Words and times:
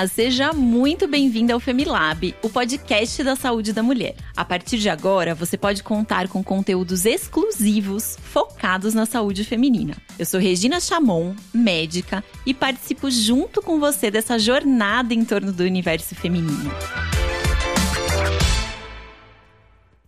Olá, 0.00 0.08
seja 0.08 0.54
muito 0.54 1.06
bem-vinda 1.06 1.52
ao 1.52 1.60
Femilab, 1.60 2.34
o 2.42 2.48
podcast 2.48 3.22
da 3.22 3.36
saúde 3.36 3.70
da 3.70 3.82
mulher. 3.82 4.14
A 4.34 4.42
partir 4.42 4.78
de 4.78 4.88
agora, 4.88 5.34
você 5.34 5.58
pode 5.58 5.82
contar 5.82 6.26
com 6.26 6.42
conteúdos 6.42 7.04
exclusivos 7.04 8.16
focados 8.18 8.94
na 8.94 9.04
saúde 9.04 9.44
feminina. 9.44 9.94
Eu 10.18 10.24
sou 10.24 10.40
Regina 10.40 10.80
Chamon, 10.80 11.34
médica, 11.52 12.24
e 12.46 12.54
participo 12.54 13.10
junto 13.10 13.60
com 13.60 13.78
você 13.78 14.10
dessa 14.10 14.38
jornada 14.38 15.12
em 15.12 15.22
torno 15.22 15.52
do 15.52 15.64
universo 15.64 16.14
feminino. 16.14 16.72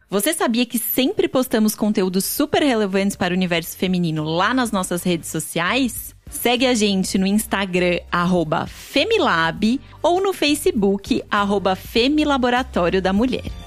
Você 0.08 0.32
sabia 0.32 0.64
que 0.64 0.78
sempre 0.78 1.28
postamos 1.28 1.74
conteúdos 1.74 2.24
super 2.24 2.62
relevantes 2.62 3.14
para 3.14 3.34
o 3.34 3.36
universo 3.36 3.76
feminino 3.76 4.24
lá 4.24 4.54
nas 4.54 4.72
nossas 4.72 5.02
redes 5.02 5.28
sociais? 5.28 6.11
Segue 6.32 6.66
a 6.66 6.74
gente 6.74 7.16
no 7.18 7.26
Instagram, 7.26 8.00
arroba 8.10 8.66
Femilab, 8.66 9.80
ou 10.02 10.20
no 10.20 10.32
Facebook, 10.32 11.22
arroba 11.30 11.76
Femilaboratório 11.76 13.00
da 13.00 13.12
Mulher. 13.12 13.61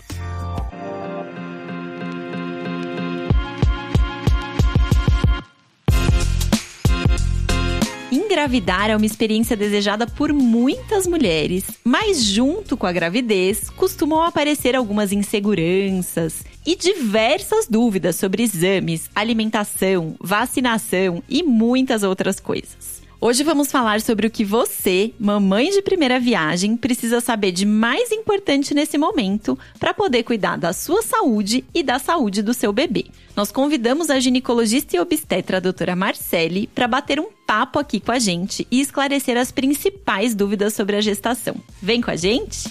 Engravidar 8.35 8.89
é 8.89 8.97
uma 8.97 9.05
experiência 9.05 9.55
desejada 9.55 10.05
por 10.05 10.33
muitas 10.33 11.07
mulheres, 11.07 11.63
mas 11.85 12.21
junto 12.21 12.75
com 12.75 12.85
a 12.85 12.91
gravidez 12.91 13.69
costumam 13.69 14.21
aparecer 14.21 14.75
algumas 14.75 15.13
inseguranças 15.13 16.43
e 16.65 16.75
diversas 16.75 17.65
dúvidas 17.65 18.17
sobre 18.17 18.43
exames, 18.43 19.09
alimentação, 19.15 20.17
vacinação 20.19 21.23
e 21.29 21.43
muitas 21.43 22.03
outras 22.03 22.37
coisas. 22.37 22.94
Hoje 23.19 23.43
vamos 23.43 23.71
falar 23.71 24.01
sobre 24.01 24.27
o 24.27 24.29
que 24.29 24.43
você, 24.43 25.13
mamãe 25.17 25.69
de 25.69 25.81
primeira 25.81 26.19
viagem, 26.19 26.75
precisa 26.75 27.21
saber 27.21 27.51
de 27.51 27.65
mais 27.65 28.11
importante 28.11 28.73
nesse 28.73 28.97
momento 28.97 29.57
para 29.79 29.93
poder 29.93 30.23
cuidar 30.23 30.57
da 30.57 30.73
sua 30.73 31.01
saúde 31.01 31.63
e 31.73 31.81
da 31.81 31.97
saúde 31.97 32.41
do 32.41 32.53
seu 32.53 32.73
bebê. 32.73 33.05
Nós 33.35 33.51
convidamos 33.51 34.09
a 34.09 34.19
ginecologista 34.19 34.95
e 34.95 34.99
obstetra 34.99 35.57
a 35.57 35.61
doutora 35.61 35.95
Marcele 35.95 36.67
para 36.67 36.87
bater 36.87 37.19
um 37.19 37.29
papo 37.47 37.79
aqui 37.79 37.99
com 37.99 38.11
a 38.11 38.19
gente 38.19 38.67
e 38.69 38.81
esclarecer 38.81 39.37
as 39.37 39.51
principais 39.51 40.35
dúvidas 40.35 40.73
sobre 40.73 40.97
a 40.97 41.01
gestação. 41.01 41.55
Vem 41.81 42.01
com 42.01 42.11
a 42.11 42.15
gente? 42.15 42.69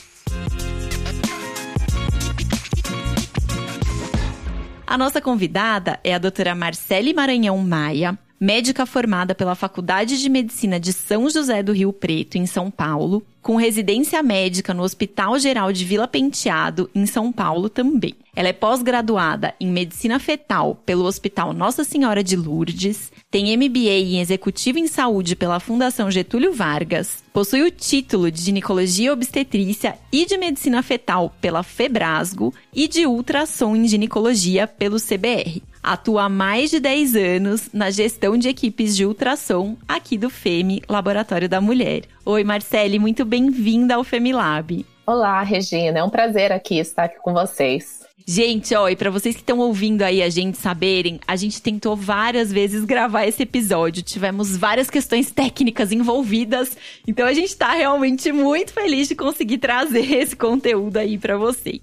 A 4.87 4.98
nossa 4.98 5.20
convidada 5.20 5.98
é 6.05 6.15
a 6.15 6.19
doutora 6.19 6.55
Marcele 6.55 7.12
Maranhão 7.12 7.59
Maia, 7.59 8.17
médica 8.41 8.85
formada 8.85 9.35
pela 9.35 9.55
Faculdade 9.55 10.21
de 10.21 10.29
Medicina 10.29 10.79
de 10.79 10.93
São 10.93 11.31
José 11.31 11.63
do 11.63 11.73
Rio 11.73 11.93
Preto, 11.93 12.37
em 12.37 12.47
São 12.47 12.71
Paulo, 12.71 13.25
com 13.41 13.57
residência 13.57 14.23
médica 14.23 14.73
no 14.73 14.83
Hospital 14.83 15.39
Geral 15.39 15.73
de 15.73 15.85
Vila 15.85 16.09
Penteado, 16.09 16.91
em 16.95 17.05
São 17.07 17.31
Paulo 17.31 17.69
também. 17.69 18.15
Ela 18.35 18.49
é 18.49 18.53
pós-graduada 18.53 19.55
em 19.61 19.69
Medicina 19.69 20.19
Fetal 20.19 20.75
pelo 20.87 21.05
Hospital 21.05 21.53
Nossa 21.53 21.85
Senhora 21.85 22.25
de 22.25 22.37
Lourdes, 22.37 23.12
tem 23.31 23.57
MBA 23.57 23.91
em 23.91 24.21
Executivo 24.21 24.79
em 24.79 24.89
Saúde 24.89 25.37
pela 25.37 25.61
Fundação 25.61 26.11
Getúlio 26.11 26.53
Vargas, 26.53 27.23
possui 27.33 27.62
o 27.62 27.71
título 27.71 28.31
de 28.31 28.41
Ginecologia 28.41 29.12
Obstetrícia 29.12 29.97
e 30.11 30.25
de 30.27 30.37
Medicina 30.39 30.83
Fetal 30.83 31.35
pela 31.41 31.62
Febrasgo 31.62 32.53
e 32.75 32.89
de 32.89 33.07
Ultrassom 33.07 33.77
em 33.77 33.87
Ginecologia 33.87 34.67
pelo 34.67 34.97
CBR. 34.97 35.62
Atua 35.85 36.25
há 36.25 36.29
mais 36.31 36.71
de 36.71 36.81
10 36.81 37.15
anos 37.15 37.69
na 37.71 37.91
gestão 37.91 38.39
de 38.39 38.49
equipes 38.49 38.97
de 38.97 39.05
ultrassom 39.05 39.77
aqui 39.87 40.17
do 40.17 40.31
FEME, 40.31 40.83
Laboratório 40.89 41.47
da 41.47 41.61
Mulher. 41.61 42.05
Oi, 42.25 42.43
Marcele, 42.43 42.99
muito 42.99 43.23
bem-vinda 43.23 43.97
ao 43.97 44.03
FEMILAB. 44.03 44.87
Olá, 45.07 45.43
Regina, 45.43 45.99
é 45.99 46.03
um 46.03 46.09
prazer 46.09 46.51
aqui 46.53 46.79
estar 46.79 47.05
aqui 47.05 47.19
com 47.21 47.34
vocês. 47.34 48.03
Gente, 48.27 48.75
ó, 48.75 48.89
e 48.89 48.97
pra 48.97 49.11
vocês 49.11 49.34
que 49.34 49.43
estão 49.43 49.59
ouvindo 49.59 50.00
aí 50.00 50.23
a 50.23 50.31
gente 50.31 50.56
saberem, 50.56 51.21
a 51.28 51.37
gente 51.37 51.61
tentou 51.61 51.94
várias 51.94 52.50
vezes 52.50 52.83
gravar 52.87 53.27
esse 53.27 53.43
episódio. 53.43 54.03
Tivemos 54.03 54.56
várias 54.56 54.89
questões 54.89 55.31
técnicas 55.31 55.93
envolvidas. 55.93 56.78
Então 57.06 57.27
a 57.27 57.34
gente 57.34 57.55
tá 57.55 57.73
realmente 57.73 58.33
muito 58.33 58.73
feliz 58.73 59.06
de 59.06 59.15
conseguir 59.15 59.59
trazer 59.59 60.09
esse 60.17 60.34
conteúdo 60.34 60.97
aí 60.97 61.19
para 61.19 61.37
vocês. 61.37 61.83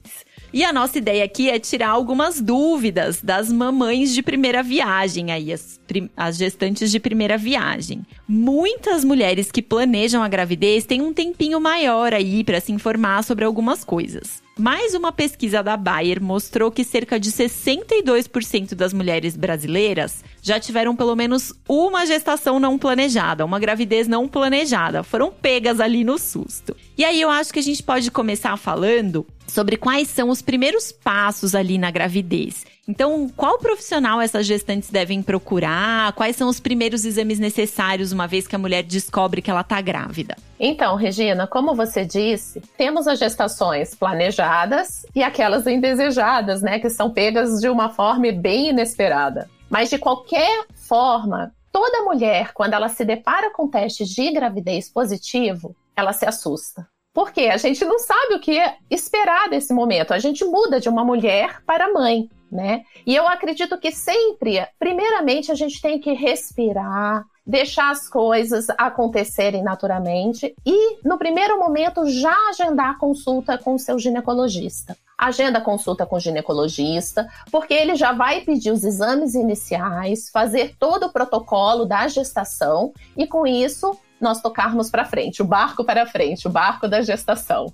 E 0.53 0.66
a 0.66 0.73
nossa 0.73 0.97
ideia 0.97 1.23
aqui 1.23 1.50
é 1.50 1.57
tirar 1.59 1.89
algumas 1.89 2.41
dúvidas 2.41 3.22
das 3.22 3.50
mamães 3.51 4.13
de 4.13 4.22
primeira 4.22 4.62
viagem, 4.62 5.31
aí, 5.31 5.53
as, 5.53 5.79
as 6.16 6.38
gestantes 6.38 6.91
de 6.91 7.00
primeira 7.00 7.38
viagem. 7.38 8.06
Muitas 8.28 9.06
mulheres 9.06 9.50
que 9.50 9.61
planejam 9.61 10.22
a 10.22 10.28
gravidez 10.28 10.84
têm 10.84 11.01
um 11.01 11.13
tempinho 11.13 11.59
maior 11.61 12.13
aí 12.13 12.44
para 12.44 12.59
se 12.59 12.72
informar 12.73 13.23
sobre 13.23 13.45
algumas 13.45 13.85
coisas. 13.85 14.44
Mais 14.57 14.94
uma 14.94 15.12
pesquisa 15.12 15.63
da 15.63 15.78
Bayer 15.78 16.22
mostrou 16.22 16.69
que 16.69 16.84
cerca 16.84 17.19
de 17.19 17.31
62% 17.31 18.75
das 18.75 18.91
mulheres 18.91 19.38
brasileiras 19.38 20.23
já 20.41 20.59
tiveram 20.59 20.95
pelo 20.95 21.16
menos 21.16 21.53
uma 21.67 22.06
gestação 22.06 22.59
não 22.59 22.78
planejada, 22.78 23.45
uma 23.45 23.59
gravidez 23.59 24.07
não 24.07 24.28
planejada, 24.28 25.03
foram 25.03 25.31
pegas 25.31 25.79
ali 25.79 26.03
no 26.03 26.17
susto. 26.17 26.75
E 26.97 27.06
aí 27.06 27.19
eu 27.22 27.29
acho 27.29 27.53
que 27.53 27.59
a 27.59 27.63
gente 27.63 27.81
pode 27.81 28.11
começar 28.11 28.56
falando 28.57 29.25
sobre 29.47 29.78
quais 29.78 30.09
são 30.09 30.29
os 30.29 30.41
primeiros 30.41 30.91
passos 30.91 31.56
ali 31.56 31.78
na 31.78 31.90
gravidez. 31.90 32.66
Então, 32.87 33.29
qual 33.37 33.59
profissional 33.59 34.19
essas 34.19 34.45
gestantes 34.45 34.89
devem 34.89 35.21
procurar? 35.21 36.13
Quais 36.13 36.35
são 36.35 36.49
os 36.49 36.59
primeiros 36.59 37.05
exames 37.05 37.37
necessários 37.37 38.11
uma 38.11 38.27
vez 38.27 38.47
que 38.47 38.55
a 38.55 38.59
mulher 38.59 38.81
descobre 38.81 39.41
que 39.41 39.51
ela 39.51 39.61
está 39.61 39.79
grávida? 39.79 40.35
Então, 40.59 40.95
Regina, 40.95 41.45
como 41.45 41.75
você 41.75 42.03
disse, 42.03 42.59
temos 42.77 43.07
as 43.07 43.19
gestações 43.19 43.93
planejadas 43.93 45.05
e 45.15 45.21
aquelas 45.21 45.67
indesejadas, 45.67 46.61
né, 46.61 46.79
que 46.79 46.89
são 46.89 47.11
pegas 47.11 47.59
de 47.59 47.69
uma 47.69 47.89
forma 47.89 48.31
bem 48.31 48.69
inesperada. 48.69 49.47
Mas 49.69 49.89
de 49.89 49.99
qualquer 49.99 50.65
forma, 50.75 51.53
toda 51.71 52.03
mulher, 52.03 52.51
quando 52.53 52.73
ela 52.73 52.89
se 52.89 53.05
depara 53.05 53.51
com 53.51 53.69
testes 53.69 54.09
de 54.09 54.31
gravidez 54.31 54.89
positivo, 54.89 55.75
ela 55.95 56.13
se 56.13 56.25
assusta. 56.25 56.87
Porque 57.13 57.41
a 57.41 57.57
gente 57.57 57.83
não 57.85 57.99
sabe 57.99 58.35
o 58.35 58.39
que 58.39 58.59
esperar 58.89 59.49
desse 59.49 59.73
momento. 59.73 60.13
A 60.13 60.19
gente 60.19 60.43
muda 60.45 60.79
de 60.79 60.89
uma 60.89 61.03
mulher 61.03 61.61
para 61.65 61.91
mãe, 61.91 62.29
né? 62.51 62.84
E 63.06 63.16
eu 63.16 63.28
acredito 63.28 63.78
que 63.78 63.91
sempre, 63.91 64.67
primeiramente, 64.78 65.51
a 65.51 65.56
gente 65.56 65.81
tem 65.81 66.00
que 66.00 66.12
respirar, 66.12 67.23
deixar 67.45 67.89
as 67.89 68.07
coisas 68.07 68.67
acontecerem 68.78 69.63
naturalmente 69.63 70.53
e, 70.66 71.00
no 71.03 71.17
primeiro 71.17 71.57
momento, 71.57 72.06
já 72.07 72.35
agendar 72.50 72.91
a 72.91 73.00
consulta 73.00 73.57
com 73.57 73.75
o 73.75 73.79
seu 73.79 73.97
ginecologista. 73.97 74.97
Agenda 75.17 75.59
a 75.59 75.61
consulta 75.61 76.06
com 76.06 76.16
o 76.16 76.19
ginecologista, 76.19 77.28
porque 77.51 77.73
ele 77.73 77.95
já 77.95 78.11
vai 78.11 78.41
pedir 78.41 78.72
os 78.72 78.84
exames 78.84 79.35
iniciais, 79.35 80.29
fazer 80.29 80.75
todo 80.79 81.06
o 81.06 81.11
protocolo 81.13 81.85
da 81.85 82.07
gestação 82.07 82.91
e, 83.16 83.28
com 83.28 83.45
isso, 83.45 83.97
nós 84.21 84.41
tocarmos 84.41 84.89
para 84.89 85.03
frente, 85.03 85.41
o 85.41 85.45
barco 85.45 85.83
para 85.83 86.05
frente, 86.05 86.47
o 86.47 86.49
barco 86.49 86.87
da 86.87 87.01
gestação. 87.01 87.73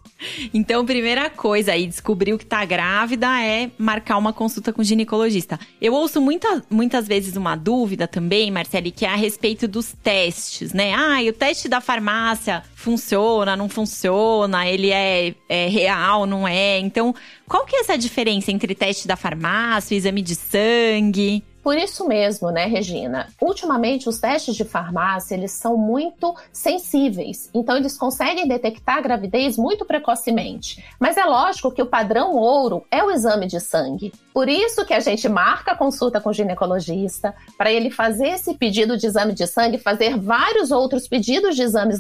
Então, 0.54 0.86
primeira 0.86 1.30
coisa 1.30 1.74
aí, 1.74 1.86
descobriu 1.86 2.38
que 2.38 2.46
tá 2.46 2.64
grávida 2.64 3.28
é 3.44 3.70
marcar 3.78 4.18
uma 4.18 4.32
consulta 4.32 4.72
com 4.72 4.82
o 4.82 4.86
ginecologista. 4.86 5.60
Eu 5.82 5.94
ouço 5.94 6.22
muita, 6.22 6.64
muitas 6.70 7.08
vezes 7.08 7.36
uma 7.36 7.56
dúvida 7.56 8.08
também, 8.08 8.50
Marcele, 8.50 8.92
que 8.92 9.06
é 9.06 9.10
a 9.10 9.16
respeito 9.16 9.68
dos 9.68 9.94
testes, 10.02 10.74
né? 10.74 10.94
Ah, 10.94 11.20
o 11.28 11.34
teste 11.34 11.68
da 11.68 11.82
farmácia 11.82 12.64
funciona, 12.76 13.56
não 13.56 13.68
funciona, 13.68 14.66
ele 14.68 14.92
é, 14.92 15.36
é 15.50 15.68
real, 15.68 16.26
não 16.26 16.48
é? 16.48 16.80
Então, 16.80 17.14
qual 17.48 17.66
que 17.66 17.76
é 17.76 17.80
essa 17.82 17.98
diferença 17.98 18.52
entre 18.52 18.74
teste 18.74 19.08
da 19.08 19.16
farmácia, 19.16 19.96
exame 19.96 20.22
de 20.22 20.36
sangue? 20.36 21.44
Por 21.68 21.78
isso 21.78 22.08
mesmo, 22.08 22.50
né, 22.50 22.66
Regina? 22.66 23.28
Ultimamente, 23.42 24.08
os 24.08 24.20
testes 24.20 24.56
de 24.56 24.64
farmácia, 24.64 25.36
eles 25.36 25.52
são 25.52 25.76
muito 25.76 26.34
sensíveis. 26.50 27.50
Então, 27.54 27.76
eles 27.76 27.98
conseguem 27.98 28.48
detectar 28.48 29.00
a 29.00 29.02
gravidez 29.02 29.58
muito 29.58 29.84
precocemente. 29.84 30.82
Mas 30.98 31.18
é 31.18 31.26
lógico 31.26 31.70
que 31.74 31.82
o 31.82 31.86
padrão 31.86 32.38
ouro 32.38 32.86
é 32.90 33.04
o 33.04 33.12
exame 33.12 33.48
de 33.48 33.60
sangue. 33.60 34.14
Por 34.34 34.48
isso 34.48 34.86
que 34.86 34.94
a 34.94 35.02
gente 35.02 35.28
marca 35.28 35.74
a 35.74 35.78
consulta 35.78 36.22
com 36.22 36.30
o 36.30 36.34
ginecologista, 36.34 37.36
para 37.58 37.70
ele 37.70 37.92
fazer 37.92 38.30
esse 38.30 38.54
pedido 38.54 38.96
de 38.96 39.06
exame 39.06 39.34
de 39.34 39.46
sangue, 39.46 39.78
fazer 39.78 40.18
vários 40.18 40.72
outros 40.72 41.06
pedidos 41.06 41.54
de 41.54 41.64
exames 41.64 41.98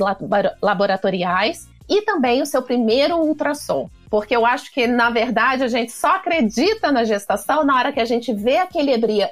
laboratoriais 0.61 1.67
e 1.89 2.03
também 2.03 2.41
o 2.41 2.45
seu 2.45 2.61
primeiro 2.61 3.17
ultrassom. 3.17 3.89
Porque 4.09 4.35
eu 4.35 4.45
acho 4.45 4.73
que, 4.73 4.87
na 4.87 5.09
verdade, 5.09 5.63
a 5.63 5.67
gente 5.67 5.91
só 5.91 6.15
acredita 6.15 6.91
na 6.91 7.03
gestação 7.03 7.63
na 7.65 7.75
hora 7.75 7.91
que 7.91 7.99
a 7.99 8.05
gente 8.05 8.33
vê 8.33 8.57
aquele 8.57 8.91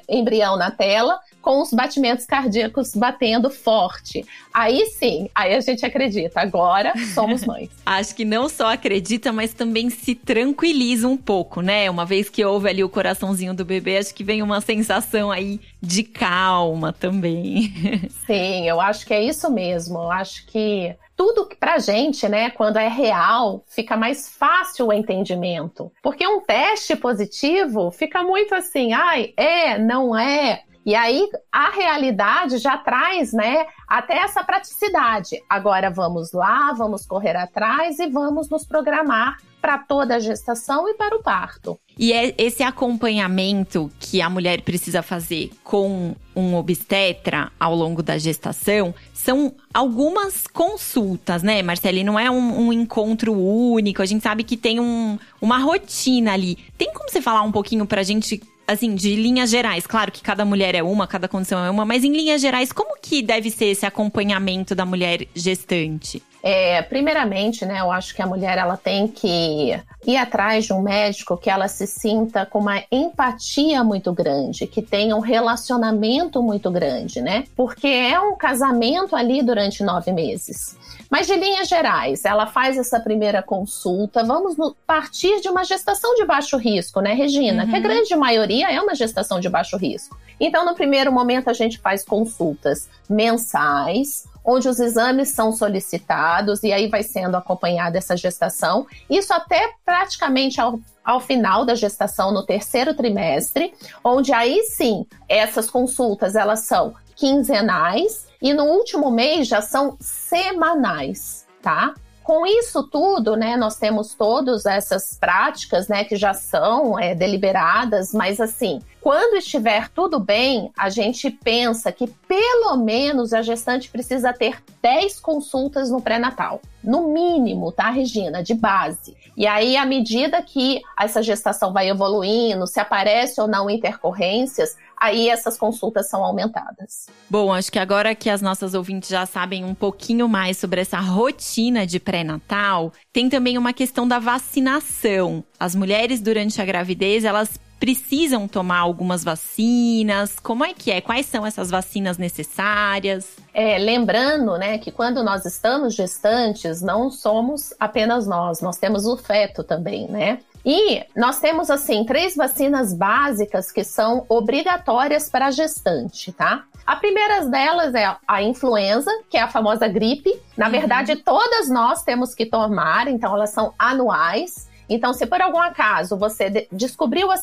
embrião 0.10 0.58
na 0.58 0.72
tela 0.72 1.20
com 1.42 1.62
os 1.62 1.72
batimentos 1.72 2.26
cardíacos 2.26 2.96
batendo 2.96 3.52
forte. 3.52 4.26
Aí 4.52 4.88
sim, 4.88 5.30
aí 5.36 5.54
a 5.54 5.60
gente 5.60 5.86
acredita. 5.86 6.42
Agora 6.42 6.92
somos 7.14 7.46
mães. 7.46 7.70
Acho 7.86 8.16
que 8.16 8.26
não 8.26 8.50
só 8.50 8.74
acredita, 8.74 9.32
mas 9.32 9.54
também 9.54 9.92
se 9.92 10.16
tranquiliza 10.16 11.08
um 11.08 11.16
pouco, 11.16 11.62
né? 11.62 11.88
Uma 11.90 12.04
vez 12.04 12.30
que 12.30 12.44
ouve 12.44 12.70
ali 12.70 12.84
o 12.84 12.90
coraçãozinho 12.90 13.54
do 13.54 13.64
bebê, 13.64 13.98
acho 13.98 14.14
que 14.16 14.24
vem 14.24 14.42
uma 14.42 14.60
sensação 14.60 15.32
aí 15.32 15.60
de 15.80 16.02
calma 16.02 16.92
também. 16.92 17.72
Sim, 18.26 18.68
eu 18.68 18.82
acho 18.82 19.06
que 19.06 19.14
é 19.14 19.24
isso 19.24 19.50
mesmo. 19.52 20.00
Eu 20.00 20.12
acho 20.12 20.48
que 20.48 20.96
tudo 21.16 21.48
que 21.48 21.56
pra 21.56 21.80
gente, 21.80 22.28
né, 22.28 22.50
quando 22.50 22.78
é 22.78 22.88
real, 22.88 23.64
fica 23.68 23.96
mais 23.96 24.30
fácil 24.30 24.88
o 24.88 24.94
entendimento. 24.94 25.92
Porque 26.02 26.28
um 26.28 26.42
teste 26.42 26.96
positivo 26.96 27.90
fica 27.92 28.24
muito 28.24 28.54
assim, 28.54 28.94
ai, 28.94 29.34
é, 29.38 29.78
não 29.78 30.18
é. 30.18 30.64
E 30.86 30.94
aí 30.94 31.28
a 31.52 31.72
realidade 31.72 32.60
já 32.60 32.78
traz, 32.78 33.34
né, 33.34 33.66
até 33.88 34.18
essa 34.18 34.44
praticidade. 34.44 35.42
Agora 35.50 35.90
vamos 35.90 36.32
lá, 36.32 36.74
vamos 36.74 37.08
correr 37.08 37.36
atrás 37.36 37.98
e 37.98 38.08
vamos 38.08 38.50
nos 38.50 38.66
programar 38.66 39.38
para 39.66 39.80
toda 39.80 40.18
a 40.18 40.20
gestação 40.20 40.88
e 40.88 40.94
para 40.94 41.16
o 41.16 41.24
parto. 41.24 41.80
E 41.98 42.14
é 42.14 42.36
esse 42.38 42.62
acompanhamento 42.62 43.92
que 44.00 44.22
a 44.22 44.30
mulher 44.30 44.62
precisa 44.62 45.02
fazer 45.02 45.50
com 45.64 46.16
um 46.36 46.54
obstetra 46.54 47.52
ao 47.60 47.74
longo 47.74 48.04
da 48.04 48.16
gestação 48.16 48.94
são 49.12 49.56
algumas 49.74 50.46
consultas, 50.46 51.42
né, 51.42 51.64
Marcele? 51.64 52.04
Não 52.04 52.20
é 52.20 52.30
um, 52.30 52.68
um 52.68 52.72
encontro 52.72 53.34
único. 53.34 54.04
A 54.04 54.06
gente 54.06 54.22
sabe 54.22 54.44
que 54.44 54.56
tem 54.56 54.80
um, 54.80 55.18
uma 55.42 55.58
rotina 55.58 56.34
ali. 56.34 56.60
Tem 56.78 56.94
como 56.94 57.10
você 57.10 57.20
falar 57.20 57.42
um 57.42 57.52
pouquinho 57.52 57.88
pra 57.88 58.04
gente 58.04 58.44
assim, 58.68 58.94
de 58.94 59.16
linhas 59.16 59.50
gerais, 59.50 59.86
claro 59.86 60.12
que 60.12 60.22
cada 60.22 60.44
mulher 60.44 60.74
é 60.76 60.82
uma, 60.82 61.08
cada 61.08 61.28
condição 61.28 61.64
é 61.64 61.70
uma, 61.70 61.86
mas 61.86 62.04
em 62.04 62.12
linhas 62.12 62.42
gerais, 62.42 62.72
como 62.72 62.98
que 63.00 63.22
deve 63.22 63.52
ser 63.52 63.66
esse 63.66 63.86
acompanhamento 63.86 64.74
da 64.74 64.86
mulher 64.86 65.28
gestante? 65.36 66.22
É, 66.48 66.84
primeiramente, 66.84 67.66
né, 67.66 67.80
eu 67.80 67.92
acho 67.92 68.14
que 68.14 68.22
a 68.22 68.28
mulher 68.28 68.60
ela 68.60 68.78
tem 68.78 69.08
que 69.08 69.82
ir 70.06 70.16
atrás 70.16 70.66
de 70.66 70.74
um 70.74 70.82
médico 70.84 71.36
que 71.36 71.50
ela 71.50 71.68
se 71.68 71.88
sinta 71.88 72.46
com 72.46 72.60
uma 72.60 72.84
empatia 72.92 73.84
muito 73.84 74.14
grande, 74.14 74.68
que 74.68 74.80
tenha 74.80 75.16
um 75.16 75.22
relacionamento 75.22 76.44
muito 76.44 76.70
grande, 76.70 77.20
né? 77.20 77.46
Porque 77.56 77.88
é 77.88 78.20
um 78.20 78.36
casamento 78.36 79.16
ali 79.16 79.42
durante 79.42 79.84
nove 79.84 80.12
meses. 80.12 80.78
Mas 81.10 81.26
de 81.26 81.36
linhas 81.36 81.68
gerais, 81.68 82.24
ela 82.26 82.46
faz 82.46 82.78
essa 82.78 83.00
primeira 83.00 83.42
consulta. 83.42 84.24
Vamos 84.24 84.56
partir 84.86 85.42
de 85.42 85.50
uma 85.50 85.64
gestação 85.64 86.14
de 86.14 86.26
baixo 86.26 86.58
risco, 86.58 87.02
né, 87.02 87.14
Regina? 87.14 87.64
Uhum. 87.64 87.70
Que 87.72 87.76
a 87.76 87.80
grande 87.80 88.16
maioria 88.16 88.72
é 88.72 88.80
uma 88.80 88.94
gestação 88.94 89.40
de 89.40 89.50
baixo 89.50 89.78
risco. 89.78 90.16
Então, 90.40 90.66
no 90.66 90.76
primeiro 90.76 91.12
momento, 91.12 91.50
a 91.50 91.54
gente 91.54 91.80
faz 91.80 92.04
consultas 92.04 92.90
mensais 93.10 94.26
onde 94.46 94.70
os 94.70 94.80
exames 94.80 95.30
são 95.30 95.52
solicitados 95.52 96.62
e 96.62 96.72
aí 96.72 96.88
vai 96.88 97.02
sendo 97.02 97.36
acompanhada 97.36 97.98
essa 97.98 98.16
gestação. 98.16 98.86
Isso 99.10 99.34
até 99.34 99.74
praticamente 99.84 100.62
ao, 100.62 100.80
ao 101.04 101.20
final 101.20 101.66
da 101.66 101.74
gestação, 101.74 102.32
no 102.32 102.46
terceiro 102.46 102.94
trimestre, 102.94 103.74
onde 104.04 104.32
aí 104.32 104.62
sim, 104.64 105.06
essas 105.28 105.70
consultas 105.70 106.36
elas 106.36 106.60
são 106.60 106.94
quinzenais 107.16 108.28
e 108.42 108.54
no 108.54 108.66
último 108.66 109.10
mês 109.10 109.48
já 109.48 109.62
são 109.62 109.98
semanais, 110.00 111.48
tá? 111.62 111.94
Com 112.22 112.46
isso 112.46 112.82
tudo, 112.84 113.36
né, 113.36 113.56
nós 113.56 113.78
temos 113.78 114.16
todas 114.16 114.66
essas 114.66 115.16
práticas, 115.16 115.88
né, 115.88 116.04
que 116.04 116.16
já 116.16 116.34
são 116.34 116.98
é, 117.00 117.14
deliberadas, 117.14 118.14
mas 118.14 118.40
assim, 118.40 118.82
quando 119.06 119.38
estiver 119.38 119.88
tudo 119.90 120.20
bem, 120.20 120.72
a 120.76 120.90
gente 120.90 121.30
pensa 121.30 121.92
que 121.92 122.08
pelo 122.08 122.76
menos 122.76 123.34
a 123.34 123.44
gestante 123.44 123.88
precisa 123.88 124.34
ter 124.34 124.64
10 124.82 125.20
consultas 125.20 125.92
no 125.92 126.02
pré-natal. 126.02 126.60
No 126.84 127.14
mínimo, 127.14 127.72
tá, 127.72 127.92
Regina? 127.92 128.42
De 128.42 128.56
base. 128.56 129.16
E 129.38 129.46
aí, 129.46 129.78
à 129.78 129.86
medida 129.86 130.42
que 130.42 130.82
essa 131.00 131.22
gestação 131.22 131.72
vai 131.72 131.88
evoluindo, 131.88 132.66
se 132.66 132.80
aparece 132.80 133.40
ou 133.40 133.48
não 133.48 133.70
intercorrências, 133.70 134.76
aí 134.98 135.30
essas 135.30 135.56
consultas 135.56 136.10
são 136.10 136.24
aumentadas. 136.24 137.06
Bom, 137.30 137.54
acho 137.54 137.72
que 137.72 137.78
agora 137.78 138.16
que 138.16 138.30
as 138.30 138.42
nossas 138.42 138.74
ouvintes 138.74 139.10
já 139.10 139.28
sabem 139.28 139.64
um 139.64 139.76
pouquinho 139.76 140.28
mais 140.28 140.58
sobre 140.58 140.82
essa 140.82 141.00
rotina 141.00 141.86
de 141.86 142.00
pré-natal, 142.00 142.92
tem 143.14 143.30
também 143.30 143.56
uma 143.56 143.72
questão 143.72 144.08
da 144.08 144.18
vacinação. 144.18 145.44
As 145.60 145.76
mulheres 145.76 146.22
durante 146.22 146.60
a 146.60 146.66
gravidez, 146.66 147.24
elas 147.24 147.60
precisam 147.80 148.48
tomar 148.48 148.80
algumas 148.80 149.24
vacinas? 149.24 150.40
Como 150.40 150.64
é 150.64 150.74
que 150.74 150.92
é? 150.92 151.02
Quais 151.02 151.26
são 151.26 151.46
essas 151.46 151.70
vacinas 151.70 152.18
necessárias? 152.18 153.38
É, 153.54 153.78
lembrando, 153.78 154.58
né, 154.58 154.78
que 154.78 154.92
quando 154.92 155.24
nós 155.24 155.46
estamos 155.46 155.96
gestantes, 155.96 156.82
não 156.82 157.10
somos 157.10 157.74
apenas 157.80 158.28
nós, 158.28 158.62
nós 158.62 158.78
temos 158.78 159.06
o 159.06 159.16
feto 159.18 159.64
também, 159.64 160.08
né? 160.08 160.40
E 160.66 161.04
nós 161.16 161.40
temos, 161.40 161.70
assim, 161.70 162.04
três 162.04 162.36
vacinas 162.36 162.92
básicas 162.92 163.72
que 163.72 163.84
são 163.84 164.26
obrigatórias 164.28 165.30
para 165.30 165.46
a 165.46 165.52
gestante, 165.52 166.32
tá? 166.32 166.64
A 166.88 166.96
primeira 166.96 167.46
delas 167.46 167.94
é 167.94 168.16
a 168.28 168.42
influenza, 168.42 169.12
que 169.30 169.38
é 169.38 169.42
a 169.42 169.48
famosa 169.48 169.88
gripe. 169.88 170.32
Na 170.58 170.66
uhum. 170.66 170.72
verdade, 170.72 171.16
todas 171.18 171.70
nós 171.70 172.02
temos 172.02 172.34
que 172.34 172.48
tomar, 172.48 173.08
então 173.08 173.36
elas 173.36 173.52
são 173.52 173.76
anuais. 173.78 174.68
Então, 174.90 175.14
se 175.14 175.26
por 175.26 175.42
algum 175.42 175.60
acaso 175.60 176.18
você 176.18 176.50
de 176.50 176.68
descobriu 176.72 177.32
a 177.32 177.38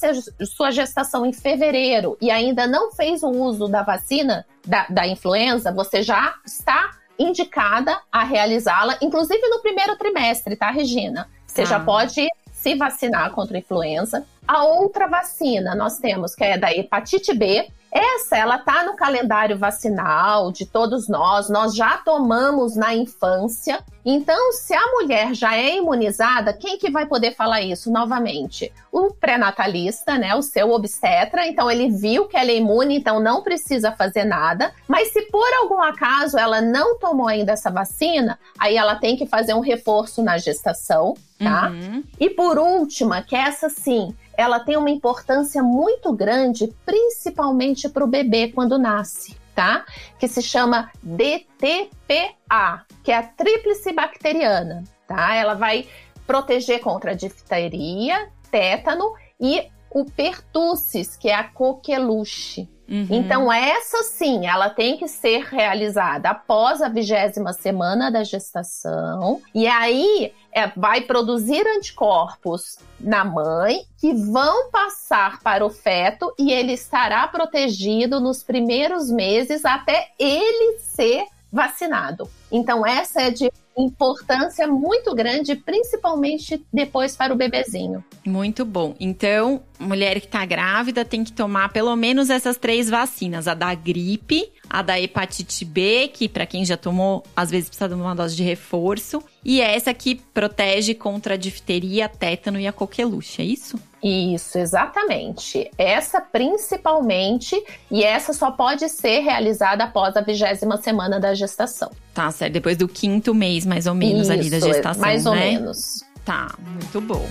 sua 0.44 0.70
gestação 0.70 1.26
em 1.26 1.32
fevereiro 1.32 2.16
e 2.20 2.30
ainda 2.30 2.66
não 2.66 2.92
fez 2.92 3.22
o 3.22 3.28
uso 3.28 3.68
da 3.68 3.82
vacina 3.82 4.46
da, 4.66 4.86
da 4.88 5.06
influenza, 5.06 5.72
você 5.72 6.02
já 6.02 6.34
está 6.44 6.90
indicada 7.18 7.98
a 8.10 8.24
realizá-la, 8.24 8.96
inclusive 9.00 9.46
no 9.48 9.60
primeiro 9.60 9.96
trimestre, 9.96 10.56
tá, 10.56 10.70
Regina? 10.70 11.28
Você 11.46 11.62
ah. 11.62 11.66
já 11.66 11.80
pode 11.80 12.26
se 12.52 12.74
vacinar 12.76 13.30
contra 13.32 13.56
a 13.56 13.60
influenza. 13.60 14.24
A 14.46 14.64
outra 14.64 15.06
vacina 15.06 15.74
nós 15.74 15.98
temos 15.98 16.34
que 16.34 16.44
é 16.44 16.58
da 16.58 16.72
hepatite 16.72 17.32
B, 17.32 17.68
essa, 17.92 18.38
ela 18.38 18.56
tá 18.56 18.84
no 18.84 18.96
calendário 18.96 19.58
vacinal 19.58 20.50
de 20.50 20.64
todos 20.64 21.08
nós, 21.08 21.50
nós 21.50 21.74
já 21.74 21.98
tomamos 21.98 22.74
na 22.74 22.94
infância. 22.94 23.84
Então, 24.02 24.52
se 24.52 24.72
a 24.72 24.92
mulher 24.92 25.34
já 25.34 25.54
é 25.54 25.76
imunizada, 25.76 26.54
quem 26.54 26.78
que 26.78 26.90
vai 26.90 27.04
poder 27.04 27.36
falar 27.36 27.60
isso 27.60 27.92
novamente? 27.92 28.72
O 28.90 29.12
pré-natalista, 29.12 30.16
né, 30.16 30.34
o 30.34 30.40
seu 30.40 30.70
obstetra, 30.70 31.46
então 31.46 31.70
ele 31.70 31.90
viu 31.90 32.26
que 32.26 32.36
ela 32.36 32.50
é 32.50 32.56
imune, 32.56 32.96
então 32.96 33.20
não 33.20 33.42
precisa 33.42 33.92
fazer 33.92 34.24
nada. 34.24 34.72
Mas 34.88 35.12
se 35.12 35.20
por 35.26 35.52
algum 35.60 35.80
acaso 35.82 36.38
ela 36.38 36.62
não 36.62 36.98
tomou 36.98 37.28
ainda 37.28 37.52
essa 37.52 37.70
vacina, 37.70 38.38
aí 38.58 38.74
ela 38.74 38.94
tem 38.94 39.16
que 39.18 39.26
fazer 39.26 39.52
um 39.52 39.60
reforço 39.60 40.22
na 40.22 40.38
gestação, 40.38 41.14
tá? 41.38 41.68
Uhum. 41.68 42.02
E 42.18 42.30
por 42.30 42.58
última, 42.58 43.20
que 43.20 43.36
essa 43.36 43.68
sim, 43.68 44.14
ela 44.36 44.60
tem 44.60 44.76
uma 44.76 44.90
importância 44.90 45.62
muito 45.62 46.12
grande, 46.12 46.72
principalmente 46.84 47.88
para 47.88 48.04
o 48.04 48.08
bebê 48.08 48.48
quando 48.48 48.78
nasce, 48.78 49.36
tá? 49.54 49.84
Que 50.18 50.26
se 50.26 50.42
chama 50.42 50.90
DTPA, 51.02 52.84
que 53.02 53.12
é 53.12 53.16
a 53.16 53.22
tríplice 53.22 53.92
bacteriana, 53.92 54.84
tá? 55.06 55.34
Ela 55.34 55.54
vai 55.54 55.86
proteger 56.26 56.80
contra 56.80 57.14
difteria, 57.14 58.30
tétano 58.50 59.14
e 59.40 59.68
o 59.90 60.04
pertussis, 60.04 61.16
que 61.16 61.28
é 61.28 61.34
a 61.34 61.44
coqueluche. 61.44 62.68
Uhum. 62.88 63.06
Então, 63.10 63.52
essa 63.52 64.02
sim, 64.02 64.46
ela 64.46 64.68
tem 64.68 64.96
que 64.96 65.08
ser 65.08 65.44
realizada 65.44 66.30
após 66.30 66.82
a 66.82 66.88
vigésima 66.88 67.52
semana 67.52 68.10
da 68.10 68.22
gestação. 68.24 69.40
E 69.54 69.66
aí, 69.66 70.32
é, 70.52 70.66
vai 70.76 71.00
produzir 71.00 71.66
anticorpos 71.66 72.78
na 73.00 73.24
mãe 73.24 73.82
que 73.98 74.12
vão 74.12 74.70
passar 74.70 75.40
para 75.40 75.64
o 75.64 75.70
feto 75.70 76.34
e 76.38 76.52
ele 76.52 76.72
estará 76.72 77.26
protegido 77.26 78.20
nos 78.20 78.42
primeiros 78.42 79.10
meses 79.10 79.64
até 79.64 80.10
ele 80.18 80.78
ser 80.78 81.24
vacinado. 81.52 82.28
Então, 82.50 82.86
essa 82.86 83.20
é 83.20 83.30
de 83.30 83.52
importância 83.76 84.66
muito 84.66 85.14
grande, 85.14 85.54
principalmente 85.54 86.64
depois 86.72 87.16
para 87.16 87.32
o 87.32 87.36
bebezinho. 87.36 88.04
Muito 88.24 88.64
bom. 88.64 88.94
Então, 88.98 89.62
mulher 89.78 90.20
que 90.20 90.26
está 90.26 90.44
grávida 90.44 91.04
tem 91.04 91.24
que 91.24 91.32
tomar 91.32 91.72
pelo 91.72 91.94
menos 91.96 92.30
essas 92.30 92.56
três 92.56 92.88
vacinas: 92.88 93.48
a 93.48 93.54
da 93.54 93.74
gripe, 93.74 94.50
a 94.68 94.82
da 94.82 95.00
hepatite 95.00 95.64
B, 95.64 96.10
que 96.12 96.28
para 96.28 96.46
quem 96.46 96.64
já 96.64 96.76
tomou, 96.76 97.22
às 97.36 97.50
vezes 97.50 97.68
precisa 97.68 97.88
de 97.88 97.94
uma 97.94 98.14
dose 98.14 98.36
de 98.36 98.42
reforço, 98.42 99.22
e 99.44 99.60
essa 99.60 99.92
que 99.92 100.16
protege 100.16 100.94
contra 100.94 101.34
a 101.34 101.38
difteria, 101.38 102.08
tétano 102.08 102.58
e 102.58 102.66
a 102.66 102.72
coqueluche, 102.72 103.42
é 103.42 103.44
isso? 103.44 103.78
Isso, 104.02 104.58
exatamente. 104.58 105.70
Essa 105.78 106.20
principalmente, 106.20 107.56
e 107.88 108.02
essa 108.02 108.32
só 108.32 108.50
pode 108.50 108.88
ser 108.88 109.20
realizada 109.20 109.84
após 109.84 110.16
a 110.16 110.20
vigésima 110.20 110.76
semana 110.76 111.20
da 111.20 111.34
gestação. 111.34 111.90
Tá, 112.12 112.30
certo. 112.32 112.52
Depois 112.52 112.76
do 112.76 112.88
quinto 112.88 113.32
mês, 113.32 113.64
mais 113.64 113.86
ou 113.86 113.94
menos, 113.94 114.22
Isso, 114.22 114.32
ali 114.32 114.50
da 114.50 114.58
gestação. 114.58 115.00
Mais 115.00 115.24
ou 115.24 115.34
né? 115.34 115.52
menos. 115.52 116.02
Tá, 116.24 116.48
muito 116.58 117.00
bom. 117.00 117.24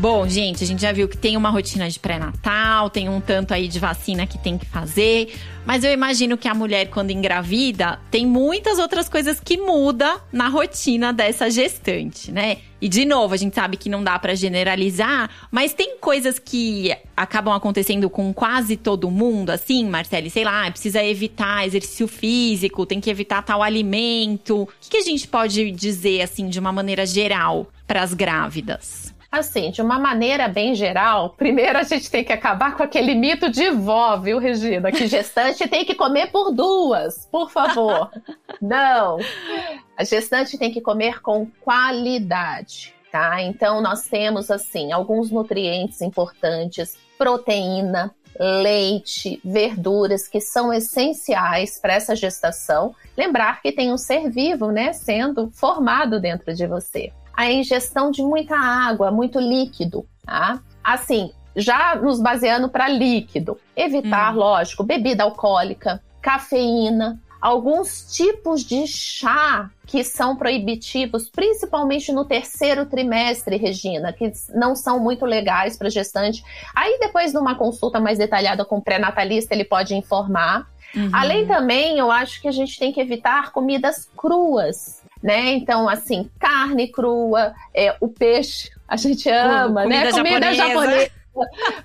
Bom, 0.00 0.26
gente, 0.26 0.64
a 0.64 0.66
gente 0.66 0.80
já 0.80 0.92
viu 0.92 1.06
que 1.06 1.16
tem 1.18 1.36
uma 1.36 1.50
rotina 1.50 1.86
de 1.86 2.00
pré-natal, 2.00 2.88
tem 2.88 3.06
um 3.10 3.20
tanto 3.20 3.52
aí 3.52 3.68
de 3.68 3.78
vacina 3.78 4.26
que 4.26 4.38
tem 4.38 4.56
que 4.56 4.64
fazer. 4.64 5.34
Mas 5.66 5.84
eu 5.84 5.92
imagino 5.92 6.38
que 6.38 6.48
a 6.48 6.54
mulher, 6.54 6.88
quando 6.88 7.10
engravida, 7.10 8.00
tem 8.10 8.26
muitas 8.26 8.78
outras 8.78 9.10
coisas 9.10 9.38
que 9.38 9.58
muda 9.58 10.18
na 10.32 10.48
rotina 10.48 11.12
dessa 11.12 11.50
gestante, 11.50 12.32
né? 12.32 12.56
E 12.80 12.88
de 12.88 13.04
novo, 13.04 13.34
a 13.34 13.36
gente 13.36 13.54
sabe 13.54 13.76
que 13.76 13.90
não 13.90 14.02
dá 14.02 14.18
para 14.18 14.34
generalizar, 14.34 15.28
mas 15.50 15.74
tem 15.74 15.98
coisas 15.98 16.38
que 16.38 16.96
acabam 17.14 17.52
acontecendo 17.52 18.08
com 18.08 18.32
quase 18.32 18.78
todo 18.78 19.10
mundo, 19.10 19.50
assim, 19.50 19.84
Marcele, 19.84 20.30
sei 20.30 20.44
lá, 20.44 20.70
precisa 20.70 21.04
evitar 21.04 21.66
exercício 21.66 22.08
físico, 22.08 22.86
tem 22.86 23.02
que 23.02 23.10
evitar 23.10 23.42
tal 23.42 23.62
alimento. 23.62 24.62
O 24.62 24.68
que, 24.80 24.92
que 24.92 24.96
a 24.96 25.02
gente 25.02 25.28
pode 25.28 25.70
dizer, 25.72 26.22
assim, 26.22 26.48
de 26.48 26.58
uma 26.58 26.72
maneira 26.72 27.04
geral 27.04 27.68
para 27.86 28.00
as 28.00 28.14
grávidas? 28.14 29.09
Assim, 29.30 29.70
de 29.70 29.80
uma 29.80 29.96
maneira 29.96 30.48
bem 30.48 30.74
geral, 30.74 31.30
primeiro 31.30 31.78
a 31.78 31.84
gente 31.84 32.10
tem 32.10 32.24
que 32.24 32.32
acabar 32.32 32.76
com 32.76 32.82
aquele 32.82 33.14
mito 33.14 33.48
de 33.48 33.70
vó, 33.70 34.16
viu, 34.16 34.38
Regina? 34.38 34.90
Que 34.90 35.06
gestante 35.06 35.68
tem 35.68 35.84
que 35.84 35.94
comer 35.94 36.32
por 36.32 36.50
duas, 36.50 37.28
por 37.30 37.48
favor. 37.48 38.10
Não. 38.60 39.18
A 39.96 40.02
gestante 40.02 40.58
tem 40.58 40.72
que 40.72 40.80
comer 40.80 41.20
com 41.22 41.46
qualidade, 41.60 42.92
tá? 43.12 43.40
Então, 43.40 43.80
nós 43.80 44.08
temos, 44.08 44.50
assim, 44.50 44.90
alguns 44.90 45.30
nutrientes 45.30 46.02
importantes, 46.02 46.98
proteína, 47.16 48.12
leite, 48.36 49.40
verduras 49.44 50.26
que 50.26 50.40
são 50.40 50.72
essenciais 50.72 51.78
para 51.78 51.94
essa 51.94 52.16
gestação. 52.16 52.96
Lembrar 53.16 53.62
que 53.62 53.70
tem 53.70 53.92
um 53.92 53.98
ser 53.98 54.28
vivo, 54.28 54.72
né, 54.72 54.92
sendo 54.92 55.52
formado 55.52 56.18
dentro 56.18 56.52
de 56.52 56.66
você 56.66 57.12
a 57.40 57.50
ingestão 57.50 58.10
de 58.10 58.22
muita 58.22 58.54
água, 58.54 59.10
muito 59.10 59.40
líquido, 59.40 60.06
tá? 60.26 60.60
Assim, 60.84 61.32
já 61.56 61.96
nos 61.96 62.20
baseando 62.20 62.68
para 62.68 62.86
líquido, 62.86 63.58
evitar, 63.74 64.34
hum. 64.34 64.38
lógico, 64.38 64.84
bebida 64.84 65.24
alcoólica, 65.24 66.02
cafeína, 66.20 67.18
alguns 67.40 68.12
tipos 68.12 68.62
de 68.62 68.86
chá 68.86 69.70
que 69.86 70.04
são 70.04 70.36
proibitivos, 70.36 71.30
principalmente 71.30 72.12
no 72.12 72.26
terceiro 72.26 72.84
trimestre, 72.84 73.56
Regina, 73.56 74.12
que 74.12 74.30
não 74.50 74.76
são 74.76 75.00
muito 75.00 75.24
legais 75.24 75.78
para 75.78 75.88
gestante. 75.88 76.44
Aí 76.76 76.98
depois, 77.00 77.32
numa 77.32 77.54
consulta 77.54 77.98
mais 77.98 78.18
detalhada 78.18 78.66
com 78.66 78.76
o 78.76 78.82
pré-natalista, 78.82 79.54
ele 79.54 79.64
pode 79.64 79.94
informar. 79.94 80.68
Uhum. 80.94 81.08
Além 81.10 81.46
também, 81.46 81.98
eu 81.98 82.10
acho 82.10 82.38
que 82.42 82.48
a 82.48 82.52
gente 82.52 82.78
tem 82.78 82.92
que 82.92 83.00
evitar 83.00 83.50
comidas 83.50 84.10
cruas 84.14 84.99
né? 85.22 85.52
Então, 85.52 85.88
assim, 85.88 86.30
carne 86.38 86.88
crua, 86.88 87.54
é, 87.74 87.96
o 88.00 88.08
peixe, 88.08 88.70
a 88.88 88.96
gente 88.96 89.28
ama, 89.28 89.82
comida 89.82 90.04
né? 90.04 90.12
Comida 90.12 90.54
japonesa. 90.54 90.68
japonesa. 90.68 91.10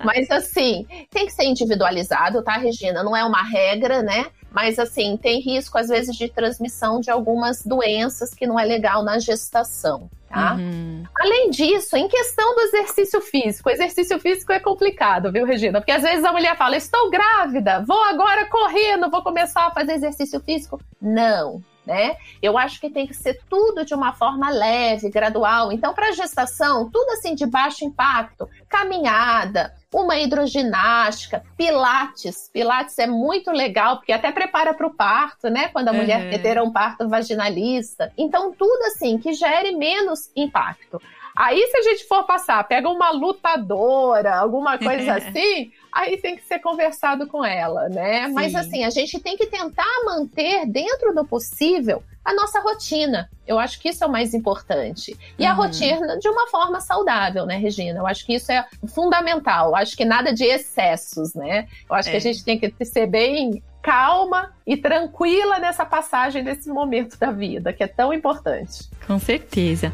Mas 0.04 0.30
assim, 0.30 0.86
tem 1.10 1.26
que 1.26 1.32
ser 1.32 1.44
individualizado, 1.44 2.42
tá, 2.42 2.54
Regina? 2.54 3.02
Não 3.02 3.16
é 3.16 3.24
uma 3.24 3.42
regra, 3.42 4.02
né? 4.02 4.26
Mas 4.50 4.78
assim, 4.78 5.16
tem 5.16 5.40
risco 5.40 5.76
às 5.78 5.88
vezes 5.88 6.16
de 6.16 6.28
transmissão 6.28 7.00
de 7.00 7.10
algumas 7.10 7.64
doenças 7.64 8.34
que 8.34 8.46
não 8.46 8.58
é 8.58 8.64
legal 8.64 9.02
na 9.02 9.18
gestação. 9.18 10.10
Tá? 10.28 10.54
Uhum. 10.54 11.04
Além 11.20 11.50
disso, 11.50 11.96
em 11.96 12.08
questão 12.08 12.54
do 12.54 12.60
exercício 12.62 13.20
físico, 13.20 13.68
o 13.68 13.72
exercício 13.72 14.18
físico 14.18 14.52
é 14.52 14.58
complicado, 14.58 15.30
viu, 15.30 15.46
Regina? 15.46 15.80
Porque 15.80 15.92
às 15.92 16.02
vezes 16.02 16.24
a 16.24 16.32
mulher 16.32 16.56
fala: 16.56 16.76
Estou 16.76 17.10
grávida, 17.10 17.84
vou 17.86 18.02
agora 18.04 18.46
correndo, 18.46 19.10
vou 19.10 19.22
começar 19.22 19.66
a 19.66 19.70
fazer 19.70 19.92
exercício 19.92 20.40
físico. 20.40 20.80
Não, 21.00 21.62
né? 21.86 22.16
Eu 22.42 22.58
acho 22.58 22.80
que 22.80 22.90
tem 22.90 23.06
que 23.06 23.14
ser 23.14 23.40
tudo 23.48 23.84
de 23.84 23.94
uma 23.94 24.12
forma 24.12 24.50
leve, 24.50 25.08
gradual. 25.08 25.70
Então, 25.72 25.94
para 25.94 26.12
gestação, 26.12 26.90
tudo 26.90 27.10
assim 27.12 27.34
de 27.34 27.46
baixo 27.46 27.84
impacto, 27.84 28.48
caminhada, 28.68 29.72
uma 29.92 30.18
hidroginástica, 30.18 31.42
pilates. 31.56 32.50
Pilates 32.52 32.98
é 32.98 33.06
muito 33.06 33.50
legal, 33.50 33.96
porque 33.96 34.12
até 34.12 34.32
prepara 34.32 34.74
para 34.74 34.86
o 34.86 34.94
parto, 34.94 35.48
né? 35.48 35.68
Quando 35.68 35.88
a 35.88 35.92
uhum. 35.92 35.98
mulher 35.98 36.42
ter 36.42 36.60
um 36.60 36.72
parto 36.72 37.08
vaginalista. 37.08 38.12
Então, 38.18 38.52
tudo 38.52 38.82
assim 38.86 39.18
que 39.18 39.32
gere 39.32 39.72
menos 39.72 40.30
impacto. 40.34 41.00
Aí, 41.36 41.66
se 41.66 41.76
a 41.76 41.82
gente 41.82 42.08
for 42.08 42.24
passar, 42.24 42.66
pega 42.66 42.88
uma 42.88 43.10
lutadora, 43.10 44.34
alguma 44.36 44.78
coisa 44.80 45.16
assim, 45.16 45.70
aí 45.92 46.16
tem 46.16 46.34
que 46.34 46.42
ser 46.42 46.58
conversado 46.60 47.26
com 47.26 47.44
ela, 47.44 47.88
né? 47.90 48.26
Sim. 48.26 48.32
Mas 48.32 48.54
assim, 48.54 48.84
a 48.84 48.90
gente 48.90 49.20
tem 49.20 49.36
que 49.36 49.46
tentar 49.46 49.84
manter 50.04 50.66
dentro 50.66 51.14
do 51.14 51.24
possível 51.26 52.02
a 52.24 52.34
nossa 52.34 52.60
rotina. 52.60 53.30
Eu 53.46 53.58
acho 53.58 53.78
que 53.78 53.90
isso 53.90 54.02
é 54.02 54.06
o 54.06 54.10
mais 54.10 54.34
importante. 54.34 55.16
E 55.38 55.44
uhum. 55.44 55.50
a 55.50 55.52
rotina 55.52 56.18
de 56.18 56.28
uma 56.28 56.48
forma 56.48 56.80
saudável, 56.80 57.46
né, 57.46 57.56
Regina? 57.56 58.00
Eu 58.00 58.06
acho 58.06 58.26
que 58.26 58.34
isso 58.34 58.50
é 58.50 58.66
fundamental. 58.88 59.68
Eu 59.68 59.76
acho 59.76 59.96
que 59.96 60.04
nada 60.04 60.34
de 60.34 60.44
excessos, 60.44 61.34
né? 61.34 61.68
Eu 61.88 61.94
acho 61.94 62.08
é. 62.08 62.12
que 62.12 62.16
a 62.16 62.20
gente 62.20 62.44
tem 62.44 62.58
que 62.58 62.84
ser 62.84 63.06
bem 63.06 63.62
calma 63.86 64.52
e 64.66 64.76
tranquila 64.76 65.60
nessa 65.60 65.84
passagem 65.84 66.42
desse 66.42 66.68
momento 66.68 67.16
da 67.16 67.30
vida, 67.30 67.72
que 67.72 67.84
é 67.84 67.86
tão 67.86 68.12
importante. 68.12 68.90
Com 69.06 69.16
certeza. 69.16 69.92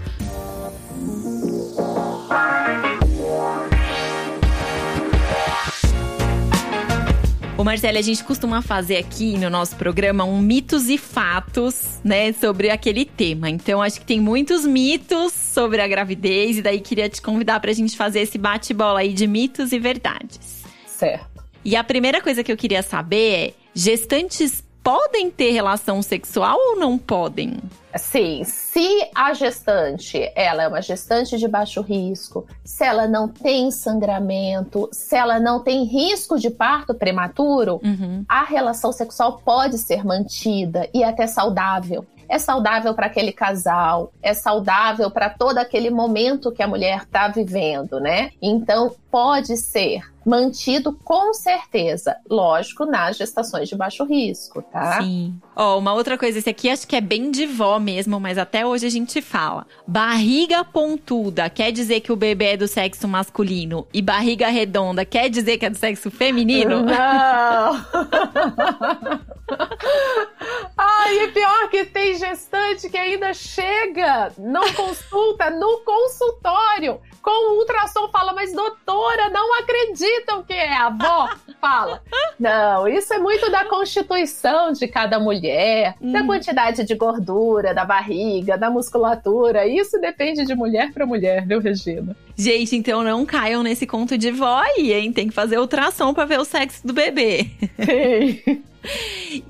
Ô 7.58 7.62
Marcelo, 7.62 7.98
a 7.98 8.02
gente 8.02 8.24
costuma 8.24 8.62
fazer 8.62 8.96
aqui 8.96 9.36
no 9.36 9.50
nosso 9.50 9.76
programa 9.76 10.24
um 10.24 10.40
mitos 10.40 10.88
e 10.88 10.96
fatos, 10.96 12.00
né, 12.02 12.32
sobre 12.32 12.70
aquele 12.70 13.04
tema. 13.04 13.50
Então, 13.50 13.82
acho 13.82 14.00
que 14.00 14.06
tem 14.06 14.18
muitos 14.18 14.64
mitos 14.64 15.34
sobre 15.34 15.82
a 15.82 15.86
gravidez, 15.86 16.56
e 16.56 16.62
daí 16.62 16.80
queria 16.80 17.10
te 17.10 17.20
convidar 17.20 17.60
pra 17.60 17.74
gente 17.74 17.94
fazer 17.94 18.20
esse 18.20 18.38
bate-bola 18.38 19.00
aí 19.00 19.12
de 19.12 19.26
mitos 19.26 19.70
e 19.70 19.78
verdades. 19.78 20.64
Certo. 20.86 21.31
E 21.64 21.76
a 21.76 21.84
primeira 21.84 22.20
coisa 22.20 22.42
que 22.42 22.50
eu 22.50 22.56
queria 22.56 22.82
saber 22.82 23.48
é: 23.48 23.54
gestantes 23.74 24.62
podem 24.82 25.30
ter 25.30 25.52
relação 25.52 26.02
sexual 26.02 26.58
ou 26.58 26.76
não 26.76 26.98
podem? 26.98 27.56
Sim, 27.94 28.42
se 28.44 29.06
a 29.14 29.34
gestante 29.34 30.18
ela 30.34 30.62
é 30.62 30.68
uma 30.68 30.80
gestante 30.80 31.38
de 31.38 31.46
baixo 31.46 31.82
risco, 31.82 32.46
se 32.64 32.82
ela 32.82 33.06
não 33.06 33.28
tem 33.28 33.70
sangramento, 33.70 34.88
se 34.90 35.14
ela 35.14 35.38
não 35.38 35.60
tem 35.60 35.84
risco 35.84 36.38
de 36.38 36.50
parto 36.50 36.94
prematuro, 36.94 37.80
uhum. 37.84 38.24
a 38.26 38.44
relação 38.44 38.92
sexual 38.92 39.42
pode 39.44 39.76
ser 39.78 40.04
mantida 40.04 40.88
e 40.92 41.04
até 41.04 41.26
saudável 41.26 42.04
é 42.32 42.38
saudável 42.38 42.94
para 42.94 43.06
aquele 43.06 43.30
casal, 43.30 44.10
é 44.22 44.32
saudável 44.32 45.10
para 45.10 45.28
todo 45.28 45.58
aquele 45.58 45.90
momento 45.90 46.50
que 46.50 46.62
a 46.62 46.66
mulher 46.66 47.02
está 47.02 47.28
vivendo, 47.28 48.00
né? 48.00 48.30
Então, 48.40 48.96
pode 49.10 49.54
ser 49.58 50.00
mantido 50.24 50.98
com 51.04 51.34
certeza, 51.34 52.16
lógico, 52.30 52.86
nas 52.86 53.18
gestações 53.18 53.68
de 53.68 53.76
baixo 53.76 54.04
risco, 54.04 54.62
tá? 54.62 55.02
Sim. 55.02 55.34
Ó, 55.54 55.74
oh, 55.74 55.78
uma 55.78 55.92
outra 55.92 56.16
coisa, 56.16 56.38
esse 56.38 56.48
aqui 56.48 56.70
acho 56.70 56.88
que 56.88 56.96
é 56.96 57.02
bem 57.02 57.30
de 57.30 57.44
vó 57.44 57.78
mesmo, 57.78 58.18
mas 58.18 58.38
até 58.38 58.64
hoje 58.64 58.86
a 58.86 58.90
gente 58.90 59.20
fala. 59.20 59.66
Barriga 59.86 60.64
pontuda 60.64 61.50
quer 61.50 61.70
dizer 61.70 62.00
que 62.00 62.12
o 62.12 62.16
bebê 62.16 62.52
é 62.52 62.56
do 62.56 62.66
sexo 62.66 63.06
masculino 63.06 63.86
e 63.92 64.00
barriga 64.00 64.48
redonda 64.48 65.04
quer 65.04 65.28
dizer 65.28 65.58
que 65.58 65.66
é 65.66 65.70
do 65.70 65.76
sexo 65.76 66.10
feminino? 66.10 66.82
Não! 66.82 67.84
É 71.08 71.26
pior 71.28 71.68
que 71.68 71.84
tem 71.84 72.16
gestante 72.16 72.88
que 72.88 72.96
ainda 72.96 73.34
chega, 73.34 74.32
não 74.38 74.72
consulta 74.72 75.50
no 75.50 75.78
consultório 75.80 77.00
com 77.20 77.30
o 77.30 77.58
ultrassom 77.58 78.08
fala, 78.10 78.32
mas 78.32 78.52
doutora, 78.52 79.28
não 79.30 79.58
acreditam 79.60 80.42
que 80.42 80.52
é 80.52 80.72
a 80.74 80.86
avó? 80.86 81.30
Fala. 81.62 82.02
Não, 82.40 82.88
isso 82.88 83.14
é 83.14 83.20
muito 83.20 83.48
da 83.48 83.64
constituição 83.64 84.72
de 84.72 84.88
cada 84.88 85.20
mulher, 85.20 85.94
hum. 86.02 86.10
da 86.10 86.24
quantidade 86.24 86.82
de 86.82 86.92
gordura, 86.96 87.72
da 87.72 87.84
barriga, 87.84 88.58
da 88.58 88.68
musculatura. 88.68 89.64
Isso 89.64 89.96
depende 90.00 90.44
de 90.44 90.56
mulher 90.56 90.92
para 90.92 91.06
mulher, 91.06 91.46
viu, 91.46 91.60
Regina? 91.60 92.16
Gente, 92.36 92.74
então 92.74 93.04
não 93.04 93.24
caiam 93.24 93.62
nesse 93.62 93.86
conto 93.86 94.18
de 94.18 94.32
vó 94.32 94.60
aí, 94.60 94.92
hein? 94.92 95.12
Tem 95.12 95.28
que 95.28 95.34
fazer 95.34 95.56
ultrassom 95.60 96.12
para 96.12 96.24
ver 96.24 96.40
o 96.40 96.44
sexo 96.44 96.84
do 96.84 96.92
bebê. 96.92 97.46
Sim. 97.78 98.62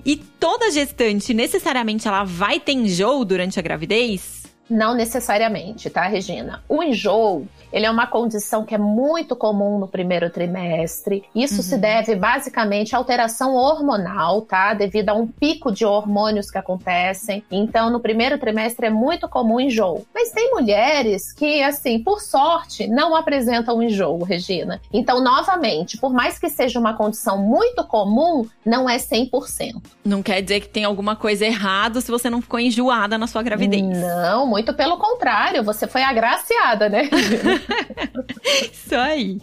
E 0.04 0.16
toda 0.38 0.71
gestante, 0.71 1.33
necessariamente, 1.33 2.07
ela 2.07 2.23
vai 2.23 2.61
ter 2.61 2.73
enjoo 2.73 3.25
durante 3.25 3.59
a 3.59 3.62
gravidez? 3.62 4.41
Não 4.69 4.95
necessariamente, 4.95 5.90
tá, 5.90 6.07
Regina? 6.07 6.62
O 6.69 6.83
enjoo, 6.83 7.47
ele 7.73 7.87
é 7.87 7.90
uma 7.90 8.07
condição 8.07 8.64
que 8.64 8.75
é 8.75 8.78
muito 8.78 9.35
comum 9.35 9.78
no 9.78 9.88
primeiro 9.88 10.31
trimestre. 10.31 11.25
Isso 11.35 11.57
uhum. 11.57 11.62
se 11.62 11.78
deve 11.78 12.14
basicamente 12.14 12.95
à 12.95 12.99
alteração 12.99 13.54
hormonal, 13.54 14.42
tá? 14.42 14.75
Devido 14.75 15.09
a 15.09 15.14
um 15.14 15.26
pico 15.26 15.73
de 15.73 15.85
hormônios 15.85 16.50
que 16.50 16.59
acontecem. 16.59 17.42
Então, 17.50 17.90
no 17.90 18.00
primeiro 18.00 18.38
trimestre 18.38 18.87
é 18.87 18.90
muito 18.90 19.28
comum 19.28 19.61
enjoo. 19.61 20.07
Mas 20.14 20.31
tem 20.31 20.50
mulheres 20.50 21.33
que, 21.33 21.62
assim, 21.62 21.99
por 21.99 22.21
sorte, 22.21 22.87
não 22.87 23.16
apresentam 23.16 23.83
enjoo, 23.83 24.23
Regina. 24.23 24.81
Então, 24.92 25.23
novamente, 25.23 25.99
por 25.99 26.12
mais 26.12 26.38
que 26.38 26.49
seja 26.49 26.78
uma 26.78 26.95
condição 26.95 27.38
muito 27.38 27.85
comum, 27.85 28.47
não 28.64 28.88
é 28.88 28.97
100%. 28.97 29.83
Não 30.04 30.23
quer 30.23 30.42
dizer 30.42 30.61
que 30.61 30.69
tem 30.69 30.85
alguma 30.85 31.16
coisa 31.16 31.47
errada 31.47 32.00
se 32.00 32.11
você 32.11 32.28
não 32.28 32.42
ficou 32.42 32.61
enjoada 32.61 33.16
na 33.16 33.26
sua 33.26 33.42
gravidez. 33.42 33.83
Não, 33.83 34.51
muito 34.52 34.75
pelo 34.75 34.99
contrário, 34.99 35.64
você 35.64 35.87
foi 35.87 36.02
agraciada, 36.02 36.87
né? 36.87 37.09
Isso 38.71 38.94
aí. 38.94 39.40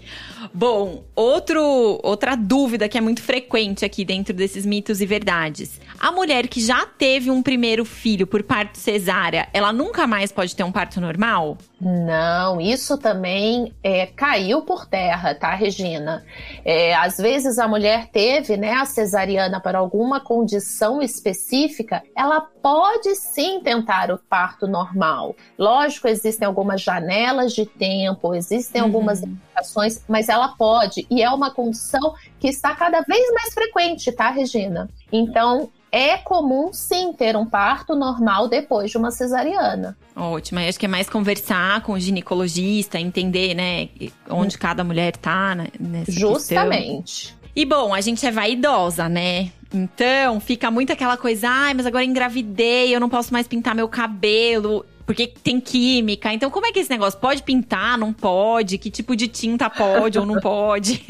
Bom, 0.54 1.04
outro, 1.16 2.00
outra 2.04 2.36
dúvida 2.36 2.88
que 2.88 2.98
é 2.98 3.02
muito 3.02 3.22
frequente 3.22 3.86
aqui 3.86 4.06
dentro 4.06 4.34
desses 4.34 4.66
mitos 4.66 5.02
e 5.02 5.06
verdades. 5.06 5.80
A 6.00 6.12
mulher 6.12 6.48
que 6.48 6.62
já 6.62 6.86
teve 6.86 7.30
um 7.30 7.44
primeiro 7.44 7.84
filho 7.84 8.26
por 8.26 8.44
parto 8.44 8.78
cesárea, 8.78 9.48
ela 9.54 9.74
nunca 9.74 10.08
mais 10.08 10.32
pode 10.32 10.56
ter 10.56 10.64
um 10.64 10.72
parto 10.72 11.02
normal? 11.02 11.58
Não, 11.80 12.60
isso 12.60 12.98
também 12.98 13.74
é, 13.84 14.06
caiu 14.06 14.62
por 14.62 14.86
terra, 14.86 15.34
tá, 15.34 15.54
Regina? 15.56 16.26
É, 16.66 16.94
às 16.96 17.18
vezes 17.18 17.58
a 17.58 17.68
mulher 17.68 18.08
teve 18.12 18.58
né, 18.58 18.74
a 18.74 18.86
cesariana 18.86 19.60
para 19.60 19.78
alguma 19.80 20.20
condição 20.20 21.02
específica, 21.02 22.04
ela 22.16 22.42
pode 22.42 23.16
sim 23.16 23.62
tentar 23.62 24.12
o 24.12 24.18
parto 24.18 24.68
normal. 24.68 25.36
Lógico, 25.58 26.08
existem 26.08 26.46
algumas 26.46 26.82
janelas 26.82 27.54
de 27.54 27.66
tempo, 27.66 28.34
existem 28.34 28.82
uhum. 28.82 28.88
algumas 28.88 29.22
limitações, 29.22 30.04
mas 30.30 30.36
ela 30.36 30.50
pode, 30.50 31.08
e 31.10 31.22
é 31.24 31.30
uma 31.30 31.50
condição 31.50 32.14
que 32.40 32.48
está 32.48 32.76
cada 32.76 33.02
vez 33.02 33.34
mais 33.34 33.54
frequente, 33.54 34.12
tá, 34.12 34.30
Regina? 34.30 34.88
Então, 35.12 35.70
é 35.92 36.18
comum 36.18 36.72
sim 36.72 37.12
ter 37.14 37.36
um 37.36 37.46
parto 37.46 37.96
normal 37.96 38.48
depois 38.48 38.92
de 38.92 38.98
uma 38.98 39.10
cesariana. 39.10 39.98
Ótimo, 40.16 40.60
acho 40.60 40.80
que 40.80 40.86
é 40.86 40.90
mais 40.90 41.10
conversar 41.10 41.82
com 41.82 41.94
o 41.94 42.00
ginecologista, 42.00 43.00
entender, 43.00 43.56
né, 43.56 43.90
onde 44.30 44.58
cada 44.58 44.84
mulher 44.84 45.18
tá 45.18 45.56
né, 45.56 45.68
nessa 45.80 46.12
Justamente. 46.12 47.28
Questão. 47.28 47.40
E 47.56 47.66
bom, 47.66 47.94
a 47.94 48.00
gente 48.00 48.26
é 48.26 48.32
vaidosa, 48.32 49.10
né? 49.10 49.52
Então, 49.74 50.40
fica 50.40 50.70
muito 50.70 50.94
aquela 50.94 51.18
coisa, 51.18 51.50
ai, 51.50 51.74
mas 51.74 51.86
agora 51.86 52.04
engravidei, 52.04 52.96
eu 52.96 53.00
não 53.00 53.10
posso 53.10 53.34
mais 53.34 53.48
pintar 53.48 53.76
meu 53.76 53.88
cabelo 53.88 54.86
porque 55.10 55.26
tem 55.26 55.60
química. 55.60 56.32
Então, 56.32 56.52
como 56.52 56.68
é 56.68 56.72
que 56.72 56.78
é 56.78 56.82
esse 56.84 56.92
negócio? 56.92 57.20
Pode 57.20 57.42
pintar, 57.42 57.98
não 57.98 58.14
pode? 58.14 58.78
Que 58.78 58.92
tipo 58.92 59.16
de 59.16 59.28
tinta 59.28 59.68
pode 59.68 60.20
ou 60.20 60.26
não 60.26 60.38
pode? 60.40 61.04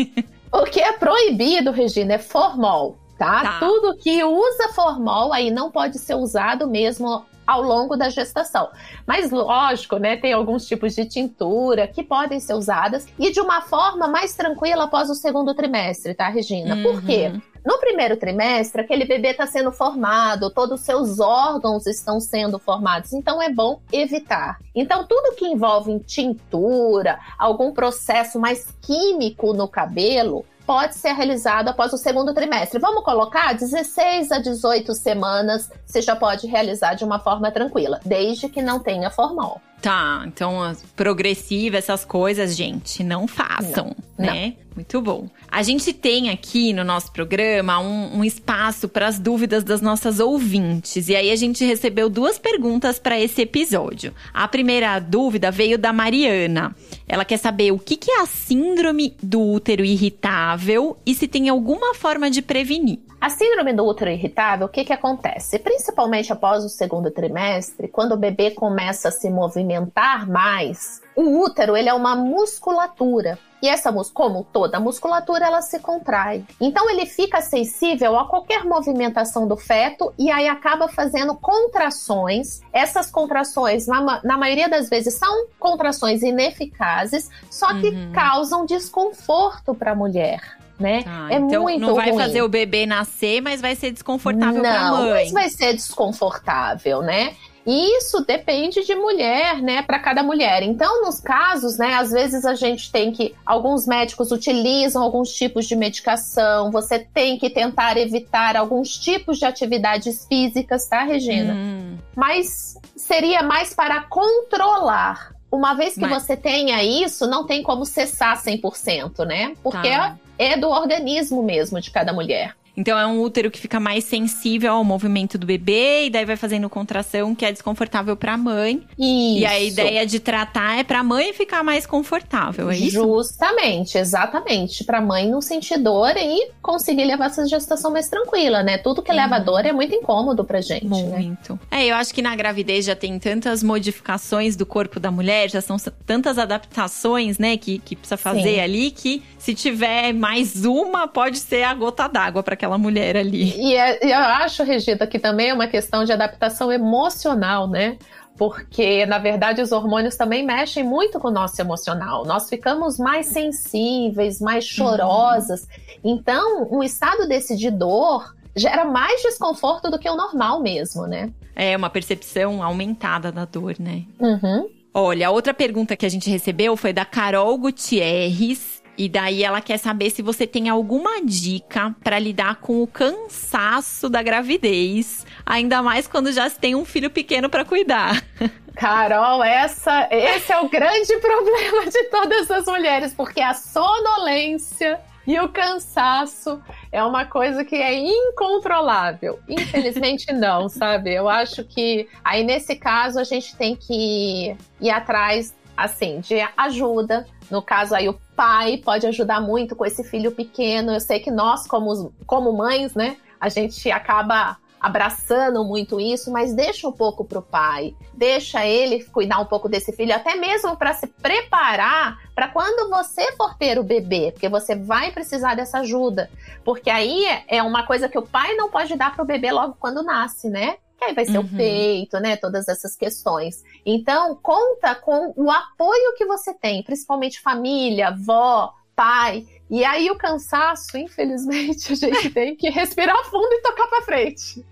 o 0.49 0.63
que 0.63 0.79
é 0.79 0.93
proibido, 0.93 1.69
Regina, 1.69 2.13
é 2.13 2.17
formol 2.17 2.97
tá? 3.17 3.41
tá? 3.41 3.59
Tudo 3.59 3.97
que 3.97 4.23
usa 4.23 4.69
formol 4.69 5.33
aí 5.33 5.51
não 5.51 5.69
pode 5.69 5.99
ser 5.99 6.15
usado 6.15 6.65
mesmo 6.65 7.25
ao 7.45 7.61
longo 7.61 7.97
da 7.97 8.09
gestação. 8.09 8.69
Mas 9.05 9.31
lógico, 9.31 9.97
né, 9.97 10.15
tem 10.15 10.31
alguns 10.31 10.65
tipos 10.65 10.95
de 10.95 11.03
tintura 11.03 11.85
que 11.85 12.01
podem 12.01 12.39
ser 12.39 12.53
usadas 12.53 13.05
e 13.19 13.31
de 13.31 13.41
uma 13.41 13.59
forma 13.59 14.07
mais 14.07 14.33
tranquila 14.33 14.85
após 14.85 15.09
o 15.09 15.15
segundo 15.15 15.53
trimestre, 15.53 16.13
tá, 16.13 16.29
Regina? 16.29 16.75
Uhum. 16.75 16.83
Por 16.83 17.01
quê? 17.01 17.33
No 17.65 17.77
primeiro 17.79 18.17
trimestre, 18.17 18.81
aquele 18.81 19.05
bebê 19.05 19.29
está 19.29 19.45
sendo 19.45 19.71
formado, 19.71 20.49
todos 20.49 20.79
os 20.79 20.85
seus 20.85 21.19
órgãos 21.19 21.85
estão 21.85 22.19
sendo 22.19 22.57
formados, 22.57 23.13
então 23.13 23.41
é 23.41 23.49
bom 23.49 23.81
evitar. 23.91 24.59
Então, 24.73 25.05
tudo 25.05 25.35
que 25.35 25.45
envolve 25.45 25.99
tintura, 25.99 27.19
algum 27.37 27.73
processo 27.73 28.39
mais 28.39 28.71
químico 28.81 29.53
no 29.53 29.67
cabelo, 29.67 30.45
pode 30.65 30.95
ser 30.95 31.13
realizado 31.13 31.69
após 31.69 31.91
o 31.93 31.97
segundo 31.97 32.33
trimestre. 32.33 32.79
Vamos 32.79 33.03
colocar 33.03 33.53
16 33.53 34.31
a 34.31 34.37
18 34.37 34.93
semanas, 34.93 35.69
você 35.83 35.99
já 35.99 36.15
pode 36.15 36.45
realizar 36.45 36.93
de 36.93 37.03
uma 37.03 37.19
forma 37.19 37.51
tranquila, 37.51 37.99
desde 38.05 38.47
que 38.47 38.61
não 38.61 38.79
tenha 38.79 39.09
formal. 39.09 39.59
Tá, 39.81 40.23
então 40.27 40.75
progressiva, 40.95 41.77
essas 41.77 42.03
coisas, 42.03 42.55
gente, 42.55 43.03
não 43.03 43.27
façam, 43.27 43.95
não, 44.17 44.25
né? 44.25 44.53
Não. 44.57 44.69
Muito 44.79 45.01
bom. 45.01 45.27
A 45.51 45.61
gente 45.61 45.91
tem 45.91 46.29
aqui 46.29 46.71
no 46.71 46.85
nosso 46.85 47.11
programa 47.11 47.79
um, 47.81 48.19
um 48.19 48.23
espaço 48.23 48.87
para 48.87 49.07
as 49.07 49.19
dúvidas 49.19 49.61
das 49.61 49.81
nossas 49.81 50.21
ouvintes. 50.21 51.09
E 51.09 51.15
aí 51.17 51.31
a 51.31 51.35
gente 51.35 51.65
recebeu 51.65 52.09
duas 52.09 52.39
perguntas 52.39 52.97
para 52.97 53.19
esse 53.19 53.41
episódio. 53.41 54.13
A 54.33 54.47
primeira 54.47 54.97
dúvida 54.99 55.51
veio 55.51 55.77
da 55.77 55.91
Mariana. 55.91 56.73
Ela 57.05 57.25
quer 57.25 57.37
saber 57.37 57.71
o 57.73 57.79
que, 57.79 57.97
que 57.97 58.09
é 58.09 58.21
a 58.21 58.25
síndrome 58.25 59.17
do 59.21 59.41
útero 59.41 59.83
irritável 59.83 60.97
e 61.05 61.13
se 61.13 61.27
tem 61.27 61.49
alguma 61.49 61.93
forma 61.93 62.31
de 62.31 62.41
prevenir. 62.41 62.99
A 63.21 63.29
síndrome 63.29 63.73
do 63.73 63.85
útero 63.85 64.09
irritável, 64.09 64.67
o 64.67 64.69
que, 64.69 64.85
que 64.85 64.93
acontece? 64.93 65.59
Principalmente 65.59 66.31
após 66.31 66.63
o 66.63 66.69
segundo 66.69 67.11
trimestre, 67.11 67.89
quando 67.89 68.13
o 68.13 68.17
bebê 68.17 68.51
começa 68.51 69.09
a 69.09 69.11
se 69.11 69.29
movimentar 69.29 70.25
mais, 70.25 71.01
o 71.17 71.43
útero 71.43 71.75
ele 71.75 71.89
é 71.89 71.93
uma 71.93 72.15
musculatura. 72.15 73.37
E 73.61 73.67
essa 73.67 73.91
como 74.13 74.45
toda 74.45 74.79
musculatura, 74.79 75.47
ela 75.47 75.61
se 75.61 75.79
contrai. 75.79 76.45
Então 76.61 76.89
ele 76.89 77.05
fica 77.05 77.41
sensível 77.41 78.17
a 78.17 78.25
qualquer 78.25 78.63
movimentação 78.63 79.45
do 79.45 79.57
feto 79.57 80.13
e 80.17 80.31
aí 80.31 80.47
acaba 80.47 80.87
fazendo 80.87 81.35
contrações. 81.35 82.61
Essas 82.71 83.11
contrações, 83.11 83.85
na, 83.85 84.21
na 84.23 84.37
maioria 84.37 84.69
das 84.69 84.89
vezes, 84.89 85.15
são 85.15 85.47
contrações 85.59 86.23
ineficazes, 86.23 87.29
só 87.51 87.67
que 87.81 87.89
uhum. 87.89 88.13
causam 88.13 88.65
desconforto 88.65 89.75
para 89.75 89.91
a 89.91 89.95
mulher 89.95 90.59
né? 90.79 91.03
Ah, 91.05 91.27
é 91.29 91.35
então 91.35 91.63
muito 91.63 91.81
não 91.81 91.95
vai 91.95 92.09
ruim. 92.09 92.19
fazer 92.19 92.41
o 92.41 92.49
bebê 92.49 92.85
nascer, 92.85 93.41
mas 93.41 93.61
vai 93.61 93.75
ser 93.75 93.91
desconfortável 93.91 94.61
para 94.61 94.79
a 94.79 94.91
mãe. 94.91 95.01
Não, 95.01 95.09
mas 95.11 95.31
vai 95.31 95.49
ser 95.49 95.73
desconfortável, 95.73 97.01
né? 97.01 97.35
E 97.65 97.97
isso 97.97 98.25
depende 98.25 98.83
de 98.83 98.95
mulher, 98.95 99.61
né, 99.61 99.83
para 99.83 99.99
cada 99.99 100.23
mulher. 100.23 100.63
Então, 100.63 101.03
nos 101.03 101.19
casos, 101.19 101.77
né, 101.77 101.93
às 101.93 102.09
vezes 102.09 102.43
a 102.43 102.55
gente 102.55 102.91
tem 102.91 103.11
que 103.11 103.35
alguns 103.45 103.85
médicos 103.85 104.31
utilizam 104.31 105.03
alguns 105.03 105.31
tipos 105.31 105.67
de 105.67 105.75
medicação, 105.75 106.71
você 106.71 106.97
tem 106.97 107.37
que 107.37 107.47
tentar 107.47 107.95
evitar 107.97 108.55
alguns 108.55 108.97
tipos 108.97 109.37
de 109.37 109.45
atividades 109.45 110.25
físicas, 110.25 110.87
tá, 110.87 111.03
Regina? 111.03 111.53
Hum. 111.53 111.97
Mas 112.15 112.75
seria 112.95 113.43
mais 113.43 113.71
para 113.73 114.01
controlar 114.01 115.35
uma 115.51 115.73
vez 115.73 115.95
que 115.95 116.01
Mas... 116.01 116.23
você 116.23 116.37
tenha 116.37 116.83
isso, 116.83 117.27
não 117.27 117.45
tem 117.45 117.61
como 117.61 117.85
cessar 117.85 118.41
100%, 118.41 119.25
né? 119.25 119.53
Porque 119.63 119.89
tá 119.89 120.17
é 120.39 120.57
do 120.57 120.69
organismo 120.69 121.43
mesmo 121.43 121.79
de 121.81 121.91
cada 121.91 122.13
mulher. 122.13 122.55
Então 122.79 122.97
é 122.97 123.05
um 123.05 123.19
útero 123.19 123.51
que 123.51 123.59
fica 123.59 123.77
mais 123.77 124.05
sensível 124.05 124.71
ao 124.71 124.85
movimento 124.85 125.37
do 125.37 125.45
bebê 125.45 126.05
e 126.05 126.09
daí 126.09 126.23
vai 126.23 126.37
fazendo 126.37 126.69
contração 126.69 127.35
que 127.35 127.43
é 127.43 127.51
desconfortável 127.51 128.15
para 128.15 128.35
a 128.35 128.37
mãe. 128.37 128.81
Isso. 128.97 129.39
E 129.39 129.45
a 129.45 129.59
ideia 129.59 130.05
de 130.05 130.17
tratar 130.17 130.79
é 130.79 130.83
para 130.83 130.99
a 130.99 131.03
mãe 131.03 131.33
ficar 131.33 131.61
mais 131.61 131.85
confortável, 131.85 132.69
é 132.71 132.77
isso? 132.77 132.91
Justamente, 132.91 133.97
exatamente, 133.97 134.85
para 134.85 134.99
a 134.99 135.01
mãe 135.01 135.29
não 135.29 135.41
sentir 135.41 135.77
dor 135.77 136.15
e 136.15 136.51
conseguir 136.61 137.03
levar 137.03 137.25
essa 137.25 137.45
gestação 137.45 137.91
mais 137.91 138.07
tranquila, 138.07 138.63
né? 138.63 138.77
Tudo 138.77 139.01
que 139.01 139.11
uhum. 139.11 139.17
leva 139.17 139.39
dor 139.39 139.65
é 139.65 139.73
muito 139.73 139.93
incômodo 139.93 140.45
pra 140.45 140.61
gente, 140.61 140.85
né? 140.85 141.17
Muito. 141.17 141.53
Né? 141.53 141.59
É, 141.71 141.87
eu 141.87 141.95
acho 141.95 142.13
que 142.13 142.21
na 142.21 142.33
gravidez 142.33 142.85
já 142.85 142.95
tem 142.95 143.19
tantas 143.19 143.61
modificações 143.61 144.55
do 144.55 144.65
corpo 144.65 145.01
da 145.01 145.11
mulher, 145.11 145.49
já 145.49 145.59
são 145.59 145.75
tantas 146.05 146.37
adaptações, 146.37 147.37
né, 147.37 147.57
que, 147.57 147.79
que 147.79 147.95
precisa 147.95 148.15
fazer 148.15 148.55
Sim. 148.55 148.59
ali 148.61 148.91
que 148.91 149.21
se 149.37 149.53
tiver 149.53 150.13
mais 150.13 150.63
uma, 150.65 151.07
pode 151.07 151.39
ser 151.39 151.63
a 151.63 151.73
gota 151.73 152.07
d'água 152.07 152.43
para 152.43 152.53
aquela 152.53 152.68
aquela 152.69 152.77
mulher 152.77 153.17
ali. 153.17 153.53
E, 153.57 153.75
é, 153.75 153.99
eu 154.03 154.17
acho, 154.17 154.63
Regina, 154.63 155.07
que 155.07 155.19
também 155.19 155.49
é 155.49 155.53
uma 155.53 155.67
questão 155.67 156.05
de 156.05 156.11
adaptação 156.11 156.71
emocional, 156.71 157.67
né? 157.67 157.97
porque 158.37 159.05
na 159.05 159.17
verdade 159.17 159.61
os 159.61 159.73
hormônios 159.73 160.15
também 160.15 160.45
mexem 160.45 160.81
muito 160.81 161.19
com 161.19 161.27
o 161.27 161.31
nosso 161.31 161.61
emocional. 161.61 162.23
Nós 162.25 162.47
ficamos 162.47 162.97
mais 162.97 163.25
sensíveis, 163.25 164.39
mais 164.39 164.63
uhum. 164.63 164.71
chorosas. 164.77 165.67
Uhum. 166.01 166.15
Então, 166.15 166.67
um 166.71 166.81
estado 166.81 167.27
desse 167.27 167.57
de 167.57 167.69
dor 167.69 168.33
gera 168.55 168.85
mais 168.85 169.21
desconforto 169.21 169.91
do 169.91 169.99
que 169.99 170.09
o 170.09 170.15
normal 170.15 170.61
mesmo, 170.61 171.05
né? 171.05 171.29
É 171.53 171.75
uma 171.75 171.89
percepção 171.89 172.63
aumentada 172.63 173.29
da 173.29 173.43
dor, 173.43 173.75
né? 173.77 174.05
Uhum. 174.17 174.69
Olha, 174.93 175.29
outra 175.31 175.53
pergunta 175.53 175.97
que 175.97 176.05
a 176.05 176.09
gente 176.09 176.29
recebeu 176.29 176.77
foi 176.77 176.93
da 176.93 177.03
Carol 177.03 177.57
Gutierrez. 177.57 178.78
E 178.99 179.07
daí 179.07 179.45
ela 179.45 179.61
quer 179.61 179.77
saber 179.77 180.09
se 180.09 180.21
você 180.21 180.45
tem 180.45 180.67
alguma 180.67 181.21
dica 181.23 181.95
para 182.03 182.19
lidar 182.19 182.57
com 182.57 182.83
o 182.83 182.87
cansaço 182.87 184.09
da 184.09 184.21
gravidez, 184.21 185.25
ainda 185.45 185.81
mais 185.81 186.05
quando 186.05 186.33
já 186.33 186.49
se 186.49 186.59
tem 186.59 186.75
um 186.75 186.83
filho 186.83 187.09
pequeno 187.09 187.49
para 187.49 187.63
cuidar. 187.63 188.21
Carol, 188.75 189.41
essa, 189.41 190.05
esse 190.11 190.51
é 190.51 190.59
o 190.59 190.67
grande 190.67 191.15
problema 191.19 191.85
de 191.89 192.03
todas 192.09 192.51
as 192.51 192.65
mulheres, 192.65 193.13
porque 193.13 193.39
a 193.39 193.53
sonolência 193.53 194.99
e 195.25 195.39
o 195.39 195.47
cansaço 195.47 196.61
é 196.91 197.01
uma 197.01 197.23
coisa 197.23 197.63
que 197.63 197.75
é 197.75 197.93
incontrolável. 197.93 199.39
Infelizmente, 199.47 200.33
não, 200.33 200.67
sabe? 200.67 201.13
Eu 201.13 201.29
acho 201.29 201.63
que 201.63 202.09
aí 202.21 202.43
nesse 202.43 202.75
caso 202.75 203.17
a 203.17 203.23
gente 203.23 203.55
tem 203.55 203.77
que 203.77 204.57
ir 204.81 204.89
atrás, 204.89 205.55
assim, 205.83 206.19
de 206.19 206.35
ajuda. 206.57 207.25
No 207.49 207.61
caso 207.61 207.95
aí, 207.95 208.07
o 208.07 208.19
pai 208.35 208.77
pode 208.77 209.07
ajudar 209.07 209.41
muito 209.41 209.75
com 209.75 209.85
esse 209.85 210.03
filho 210.03 210.31
pequeno. 210.31 210.93
Eu 210.93 210.99
sei 210.99 211.19
que 211.19 211.31
nós, 211.31 211.65
como, 211.65 212.13
como 212.25 212.53
mães, 212.53 212.93
né, 212.93 213.17
a 213.39 213.49
gente 213.49 213.89
acaba 213.89 214.57
abraçando 214.79 215.63
muito 215.63 215.99
isso, 215.99 216.31
mas 216.31 216.53
deixa 216.53 216.87
um 216.87 216.91
pouco 216.91 217.25
pro 217.25 217.41
pai, 217.41 217.93
deixa 218.13 218.65
ele 218.65 219.03
cuidar 219.03 219.39
um 219.39 219.45
pouco 219.45 219.67
desse 219.67 219.91
filho, 219.91 220.15
até 220.15 220.35
mesmo 220.35 220.77
para 220.77 220.93
se 220.93 221.05
preparar 221.05 222.17
para 222.33 222.47
quando 222.47 222.89
você 222.89 223.33
for 223.33 223.57
ter 223.57 223.77
o 223.77 223.83
bebê, 223.83 224.31
porque 224.31 224.47
você 224.47 224.77
vai 224.77 225.11
precisar 225.11 225.55
dessa 225.55 225.79
ajuda, 225.79 226.29
porque 226.63 226.89
aí 226.89 227.25
é 227.47 227.61
uma 227.61 227.85
coisa 227.85 228.07
que 228.07 228.17
o 228.17 228.25
pai 228.25 228.55
não 228.55 228.69
pode 228.69 228.95
dar 228.95 229.13
pro 229.13 229.25
bebê 229.25 229.51
logo 229.51 229.75
quando 229.77 230.01
nasce, 230.01 230.49
né? 230.49 230.77
Que 230.99 231.05
aí 231.05 231.13
vai 231.15 231.25
ser 231.25 231.37
uhum. 231.37 231.45
o 231.45 231.49
peito, 231.49 232.19
né? 232.19 232.35
Todas 232.35 232.67
essas 232.67 232.95
questões. 232.95 233.63
Então, 233.85 234.35
conta 234.35 234.93
com 234.93 235.33
o 235.35 235.49
apoio 235.49 236.13
que 236.17 236.25
você 236.25 236.53
tem, 236.53 236.83
principalmente 236.83 237.41
família, 237.41 238.09
avó, 238.09 238.73
pai. 238.95 239.47
E 239.69 239.85
aí 239.85 240.09
o 240.09 240.15
cansaço, 240.15 240.97
infelizmente, 240.97 241.93
a 241.93 241.95
gente 241.95 242.29
tem 242.33 242.55
que 242.55 242.69
respirar 242.69 243.23
fundo 243.25 243.51
e 243.51 243.61
tocar 243.61 243.87
para 243.87 244.01
frente. 244.01 244.65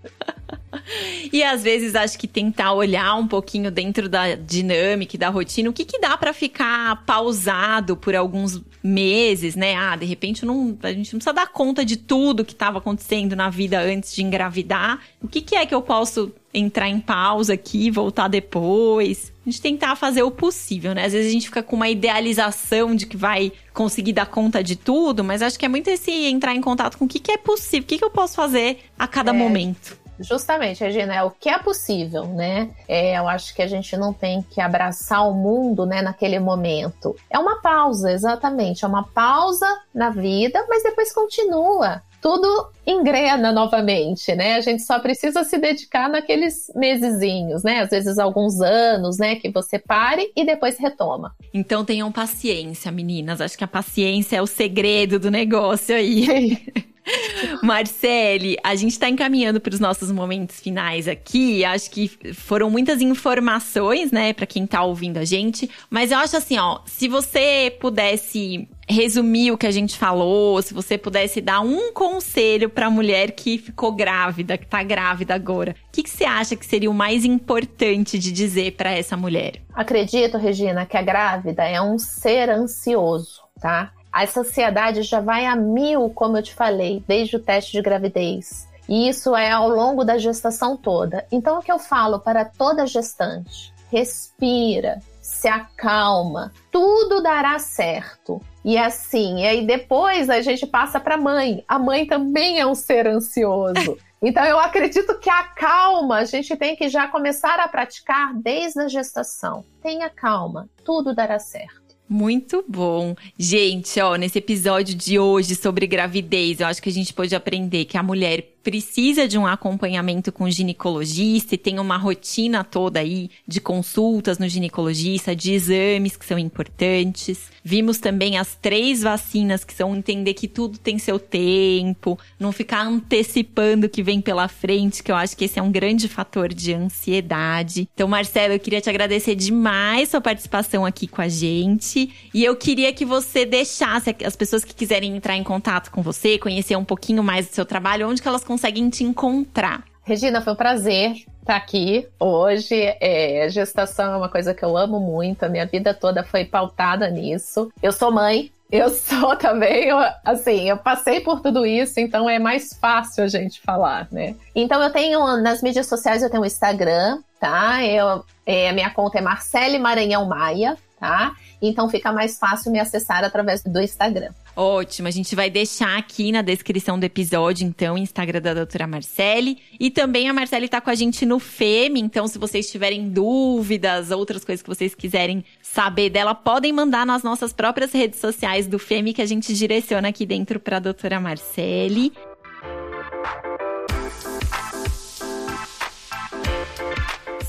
E 1.32 1.42
às 1.42 1.62
vezes 1.62 1.94
acho 1.94 2.18
que 2.18 2.26
tentar 2.26 2.72
olhar 2.72 3.14
um 3.14 3.26
pouquinho 3.26 3.70
dentro 3.70 4.08
da 4.08 4.34
dinâmica 4.34 5.16
e 5.16 5.18
da 5.18 5.28
rotina, 5.28 5.70
o 5.70 5.72
que, 5.72 5.84
que 5.84 6.00
dá 6.00 6.16
para 6.16 6.32
ficar 6.32 7.04
pausado 7.04 7.96
por 7.96 8.14
alguns 8.14 8.60
meses, 8.82 9.54
né? 9.54 9.74
Ah, 9.76 9.96
de 9.96 10.06
repente 10.06 10.44
não, 10.44 10.76
a 10.82 10.92
gente 10.92 11.12
não 11.12 11.18
precisa 11.18 11.32
dar 11.32 11.48
conta 11.48 11.84
de 11.84 11.96
tudo 11.96 12.44
que 12.44 12.52
estava 12.52 12.78
acontecendo 12.78 13.36
na 13.36 13.50
vida 13.50 13.80
antes 13.80 14.14
de 14.14 14.22
engravidar. 14.22 15.00
O 15.22 15.28
que, 15.28 15.40
que 15.40 15.54
é 15.54 15.64
que 15.64 15.74
eu 15.74 15.82
posso 15.82 16.32
entrar 16.52 16.88
em 16.88 17.00
pausa 17.00 17.54
aqui, 17.54 17.90
voltar 17.90 18.28
depois? 18.28 19.32
A 19.48 19.50
gente 19.50 19.62
tentar 19.62 19.96
fazer 19.96 20.22
o 20.22 20.30
possível, 20.30 20.94
né? 20.94 21.06
Às 21.06 21.14
vezes 21.14 21.30
a 21.30 21.32
gente 21.32 21.46
fica 21.46 21.62
com 21.62 21.74
uma 21.74 21.88
idealização 21.88 22.94
de 22.94 23.06
que 23.06 23.16
vai 23.16 23.50
conseguir 23.72 24.12
dar 24.12 24.26
conta 24.26 24.62
de 24.62 24.76
tudo, 24.76 25.24
mas 25.24 25.40
acho 25.40 25.58
que 25.58 25.64
é 25.64 25.68
muito 25.70 25.88
esse 25.88 26.10
entrar 26.26 26.54
em 26.54 26.60
contato 26.60 26.98
com 26.98 27.06
o 27.06 27.08
que, 27.08 27.18
que 27.18 27.32
é 27.32 27.38
possível, 27.38 27.82
o 27.82 27.86
que, 27.86 27.96
que 27.96 28.04
eu 28.04 28.10
posso 28.10 28.34
fazer 28.34 28.80
a 28.98 29.08
cada 29.08 29.30
é. 29.30 29.32
momento. 29.32 29.96
Justamente, 30.20 30.84
Regina, 30.84 31.14
é 31.14 31.22
o 31.22 31.30
que 31.30 31.48
é 31.48 31.58
possível, 31.58 32.26
né? 32.26 32.68
É, 32.86 33.18
eu 33.18 33.26
acho 33.26 33.54
que 33.54 33.62
a 33.62 33.66
gente 33.66 33.96
não 33.96 34.12
tem 34.12 34.42
que 34.42 34.60
abraçar 34.60 35.26
o 35.26 35.32
mundo, 35.32 35.86
né, 35.86 36.02
naquele 36.02 36.38
momento. 36.38 37.16
É 37.30 37.38
uma 37.38 37.62
pausa, 37.62 38.12
exatamente, 38.12 38.84
é 38.84 38.88
uma 38.88 39.04
pausa 39.04 39.66
na 39.94 40.10
vida, 40.10 40.62
mas 40.68 40.82
depois 40.82 41.10
continua. 41.10 42.02
Tudo 42.20 42.70
engrena 42.86 43.52
novamente, 43.52 44.34
né? 44.34 44.54
A 44.54 44.60
gente 44.60 44.82
só 44.82 44.98
precisa 44.98 45.44
se 45.44 45.56
dedicar 45.58 46.08
naqueles 46.08 46.70
mesezinhos, 46.74 47.62
né? 47.62 47.80
Às 47.80 47.90
vezes 47.90 48.18
alguns 48.18 48.60
anos, 48.60 49.18
né? 49.18 49.36
Que 49.36 49.50
você 49.50 49.78
pare 49.78 50.32
e 50.34 50.44
depois 50.44 50.78
retoma. 50.78 51.34
Então 51.54 51.84
tenham 51.84 52.10
paciência, 52.10 52.90
meninas. 52.90 53.40
Acho 53.40 53.56
que 53.56 53.64
a 53.64 53.68
paciência 53.68 54.36
é 54.36 54.42
o 54.42 54.46
segredo 54.46 55.18
do 55.18 55.30
negócio 55.30 55.94
aí. 55.94 56.58
Marcele, 57.62 58.56
a 58.62 58.74
gente 58.74 58.92
está 58.92 59.08
encaminhando 59.08 59.60
para 59.60 59.74
os 59.74 59.80
nossos 59.80 60.10
momentos 60.10 60.60
finais 60.60 61.08
aqui. 61.08 61.64
Acho 61.64 61.90
que 61.90 62.08
foram 62.34 62.70
muitas 62.70 63.00
informações, 63.00 64.10
né, 64.10 64.32
para 64.32 64.46
quem 64.46 64.64
está 64.64 64.82
ouvindo 64.82 65.18
a 65.18 65.24
gente. 65.24 65.70
Mas 65.90 66.10
eu 66.10 66.18
acho 66.18 66.36
assim, 66.36 66.58
ó, 66.58 66.80
se 66.86 67.08
você 67.08 67.76
pudesse 67.80 68.68
resumir 68.88 69.52
o 69.52 69.58
que 69.58 69.66
a 69.66 69.70
gente 69.70 69.98
falou, 69.98 70.60
se 70.62 70.72
você 70.72 70.96
pudesse 70.96 71.40
dar 71.40 71.60
um 71.60 71.92
conselho 71.92 72.70
para 72.70 72.86
a 72.86 72.90
mulher 72.90 73.32
que 73.32 73.58
ficou 73.58 73.92
grávida, 73.92 74.56
que 74.56 74.64
está 74.64 74.82
grávida 74.82 75.34
agora, 75.34 75.76
o 75.88 75.92
que, 75.92 76.02
que 76.02 76.10
você 76.10 76.24
acha 76.24 76.56
que 76.56 76.64
seria 76.64 76.90
o 76.90 76.94
mais 76.94 77.24
importante 77.24 78.18
de 78.18 78.32
dizer 78.32 78.72
para 78.72 78.90
essa 78.90 79.16
mulher? 79.16 79.60
Acredito, 79.74 80.38
Regina, 80.38 80.86
que 80.86 80.96
a 80.96 81.02
grávida 81.02 81.64
é 81.64 81.80
um 81.80 81.98
ser 81.98 82.48
ansioso, 82.48 83.42
tá? 83.60 83.92
A 84.12 84.26
sociedade 84.26 85.02
já 85.02 85.20
vai 85.20 85.46
a 85.46 85.54
mil, 85.54 86.10
como 86.10 86.36
eu 86.36 86.42
te 86.42 86.54
falei, 86.54 87.02
desde 87.06 87.36
o 87.36 87.40
teste 87.40 87.72
de 87.72 87.82
gravidez. 87.82 88.68
E 88.88 89.08
isso 89.08 89.36
é 89.36 89.50
ao 89.50 89.68
longo 89.68 90.04
da 90.04 90.16
gestação 90.16 90.76
toda. 90.76 91.26
Então, 91.30 91.58
o 91.58 91.62
que 91.62 91.70
eu 91.70 91.78
falo 91.78 92.18
para 92.18 92.44
toda 92.44 92.86
gestante? 92.86 93.72
Respira, 93.90 95.00
se 95.20 95.46
acalma, 95.46 96.52
tudo 96.70 97.22
dará 97.22 97.58
certo. 97.58 98.40
E 98.64 98.76
assim, 98.76 99.40
e 99.40 99.46
aí 99.46 99.66
depois 99.66 100.28
a 100.30 100.40
gente 100.40 100.66
passa 100.66 100.98
para 100.98 101.14
a 101.14 101.20
mãe. 101.20 101.62
A 101.68 101.78
mãe 101.78 102.06
também 102.06 102.58
é 102.58 102.66
um 102.66 102.74
ser 102.74 103.06
ansioso. 103.06 103.96
Então 104.20 104.44
eu 104.44 104.58
acredito 104.58 105.16
que 105.20 105.30
a 105.30 105.44
calma 105.44 106.16
a 106.16 106.24
gente 106.24 106.56
tem 106.56 106.74
que 106.74 106.88
já 106.88 107.06
começar 107.06 107.60
a 107.60 107.68
praticar 107.68 108.34
desde 108.34 108.80
a 108.80 108.88
gestação. 108.88 109.64
Tenha 109.80 110.10
calma, 110.10 110.68
tudo 110.84 111.14
dará 111.14 111.38
certo. 111.38 111.87
Muito 112.08 112.64
bom. 112.66 113.14
Gente, 113.38 114.00
ó, 114.00 114.16
nesse 114.16 114.38
episódio 114.38 114.94
de 114.94 115.18
hoje 115.18 115.54
sobre 115.54 115.86
gravidez, 115.86 116.60
eu 116.60 116.66
acho 116.66 116.82
que 116.82 116.88
a 116.88 116.92
gente 116.92 117.12
pode 117.12 117.34
aprender 117.34 117.84
que 117.84 117.98
a 117.98 118.02
mulher 118.02 118.57
precisa 118.62 119.26
de 119.26 119.38
um 119.38 119.46
acompanhamento 119.46 120.30
com 120.30 120.50
ginecologista 120.50 121.54
e 121.54 121.58
tem 121.58 121.78
uma 121.78 121.96
rotina 121.96 122.62
toda 122.62 123.00
aí 123.00 123.30
de 123.46 123.60
consultas 123.60 124.38
no 124.38 124.48
ginecologista, 124.48 125.34
de 125.34 125.52
exames 125.52 126.16
que 126.16 126.26
são 126.26 126.38
importantes. 126.38 127.50
Vimos 127.62 127.98
também 127.98 128.38
as 128.38 128.54
três 128.54 129.02
vacinas 129.02 129.64
que 129.64 129.74
são 129.74 129.94
entender 129.94 130.34
que 130.34 130.48
tudo 130.48 130.78
tem 130.78 130.98
seu 130.98 131.18
tempo, 131.18 132.18
não 132.38 132.52
ficar 132.52 132.86
antecipando 132.86 133.86
o 133.86 133.90
que 133.90 134.02
vem 134.02 134.20
pela 134.20 134.48
frente, 134.48 135.02
que 135.02 135.12
eu 135.12 135.16
acho 135.16 135.36
que 135.36 135.44
esse 135.44 135.58
é 135.58 135.62
um 135.62 135.70
grande 135.70 136.08
fator 136.08 136.52
de 136.52 136.72
ansiedade. 136.72 137.88
Então, 137.92 138.08
Marcelo, 138.08 138.54
eu 138.54 138.60
queria 138.60 138.80
te 138.80 138.88
agradecer 138.88 139.34
demais 139.34 140.08
sua 140.08 140.20
participação 140.20 140.84
aqui 140.84 141.06
com 141.06 141.20
a 141.20 141.28
gente 141.28 142.10
e 142.32 142.44
eu 142.44 142.56
queria 142.56 142.92
que 142.92 143.04
você 143.04 143.44
deixasse 143.44 144.14
as 144.24 144.36
pessoas 144.36 144.64
que 144.64 144.74
quiserem 144.74 145.16
entrar 145.16 145.36
em 145.36 145.44
contato 145.44 145.90
com 145.90 146.02
você, 146.02 146.38
conhecer 146.38 146.76
um 146.76 146.84
pouquinho 146.84 147.22
mais 147.22 147.48
do 147.48 147.54
seu 147.54 147.64
trabalho, 147.64 148.08
onde 148.08 148.22
que 148.22 148.28
elas 148.28 148.44
conseguem 148.48 148.88
te 148.88 149.04
encontrar. 149.04 149.84
Regina, 150.02 150.40
foi 150.40 150.54
um 150.54 150.56
prazer 150.56 151.16
estar 151.42 151.56
aqui 151.56 152.08
hoje. 152.18 152.74
É, 152.98 153.46
gestação 153.50 154.14
é 154.14 154.16
uma 154.16 154.30
coisa 154.30 154.54
que 154.54 154.64
eu 154.64 154.74
amo 154.74 154.98
muito, 154.98 155.42
a 155.42 155.50
minha 155.50 155.66
vida 155.66 155.92
toda 155.92 156.24
foi 156.24 156.46
pautada 156.46 157.10
nisso. 157.10 157.70
Eu 157.82 157.92
sou 157.92 158.10
mãe, 158.10 158.50
eu 158.72 158.88
sou 158.90 159.36
também, 159.36 159.84
eu, 159.84 159.98
assim, 160.24 160.70
eu 160.70 160.78
passei 160.78 161.20
por 161.20 161.40
tudo 161.40 161.66
isso, 161.66 162.00
então 162.00 162.28
é 162.28 162.38
mais 162.38 162.72
fácil 162.72 163.22
a 163.22 163.28
gente 163.28 163.60
falar, 163.60 164.08
né? 164.10 164.34
Então 164.54 164.82
eu 164.82 164.90
tenho, 164.90 165.36
nas 165.42 165.60
mídias 165.60 165.86
sociais 165.86 166.22
eu 166.22 166.30
tenho 166.30 166.42
o 166.42 166.46
Instagram, 166.46 167.18
tá? 167.38 167.84
Eu, 167.84 168.24
é, 168.46 168.70
a 168.70 168.72
minha 168.72 168.88
conta 168.88 169.18
é 169.18 169.20
Marcele 169.20 169.78
Maranhão 169.78 170.24
Maia, 170.24 170.74
tá? 170.98 171.32
Então 171.60 171.88
fica 171.88 172.12
mais 172.12 172.38
fácil 172.38 172.72
me 172.72 172.78
acessar 172.78 173.24
através 173.24 173.62
do 173.62 173.80
Instagram. 173.80 174.30
Ótimo, 174.56 175.06
a 175.06 175.10
gente 175.12 175.36
vai 175.36 175.48
deixar 175.48 175.96
aqui 175.96 176.32
na 176.32 176.42
descrição 176.42 176.98
do 176.98 177.04
episódio, 177.04 177.64
então, 177.64 177.94
o 177.94 177.98
Instagram 177.98 178.40
da 178.40 178.54
doutora 178.54 178.88
Marcele. 178.88 179.58
E 179.78 179.88
também 179.88 180.28
a 180.28 180.32
Marcele 180.32 180.68
tá 180.68 180.80
com 180.80 180.90
a 180.90 180.96
gente 180.96 181.24
no 181.24 181.38
FEME, 181.38 182.00
então 182.00 182.26
se 182.26 182.38
vocês 182.38 182.68
tiverem 182.68 183.08
dúvidas, 183.08 184.10
outras 184.10 184.44
coisas 184.44 184.60
que 184.60 184.68
vocês 184.68 184.96
quiserem 184.96 185.44
saber 185.62 186.10
dela, 186.10 186.34
podem 186.34 186.72
mandar 186.72 187.06
nas 187.06 187.22
nossas 187.22 187.52
próprias 187.52 187.92
redes 187.92 188.18
sociais 188.18 188.66
do 188.66 188.80
FEME 188.80 189.14
que 189.14 189.22
a 189.22 189.26
gente 189.26 189.54
direciona 189.54 190.08
aqui 190.08 190.26
dentro 190.26 190.58
para 190.58 190.78
a 190.78 190.80
doutora 190.80 191.20
Marcele. 191.20 192.12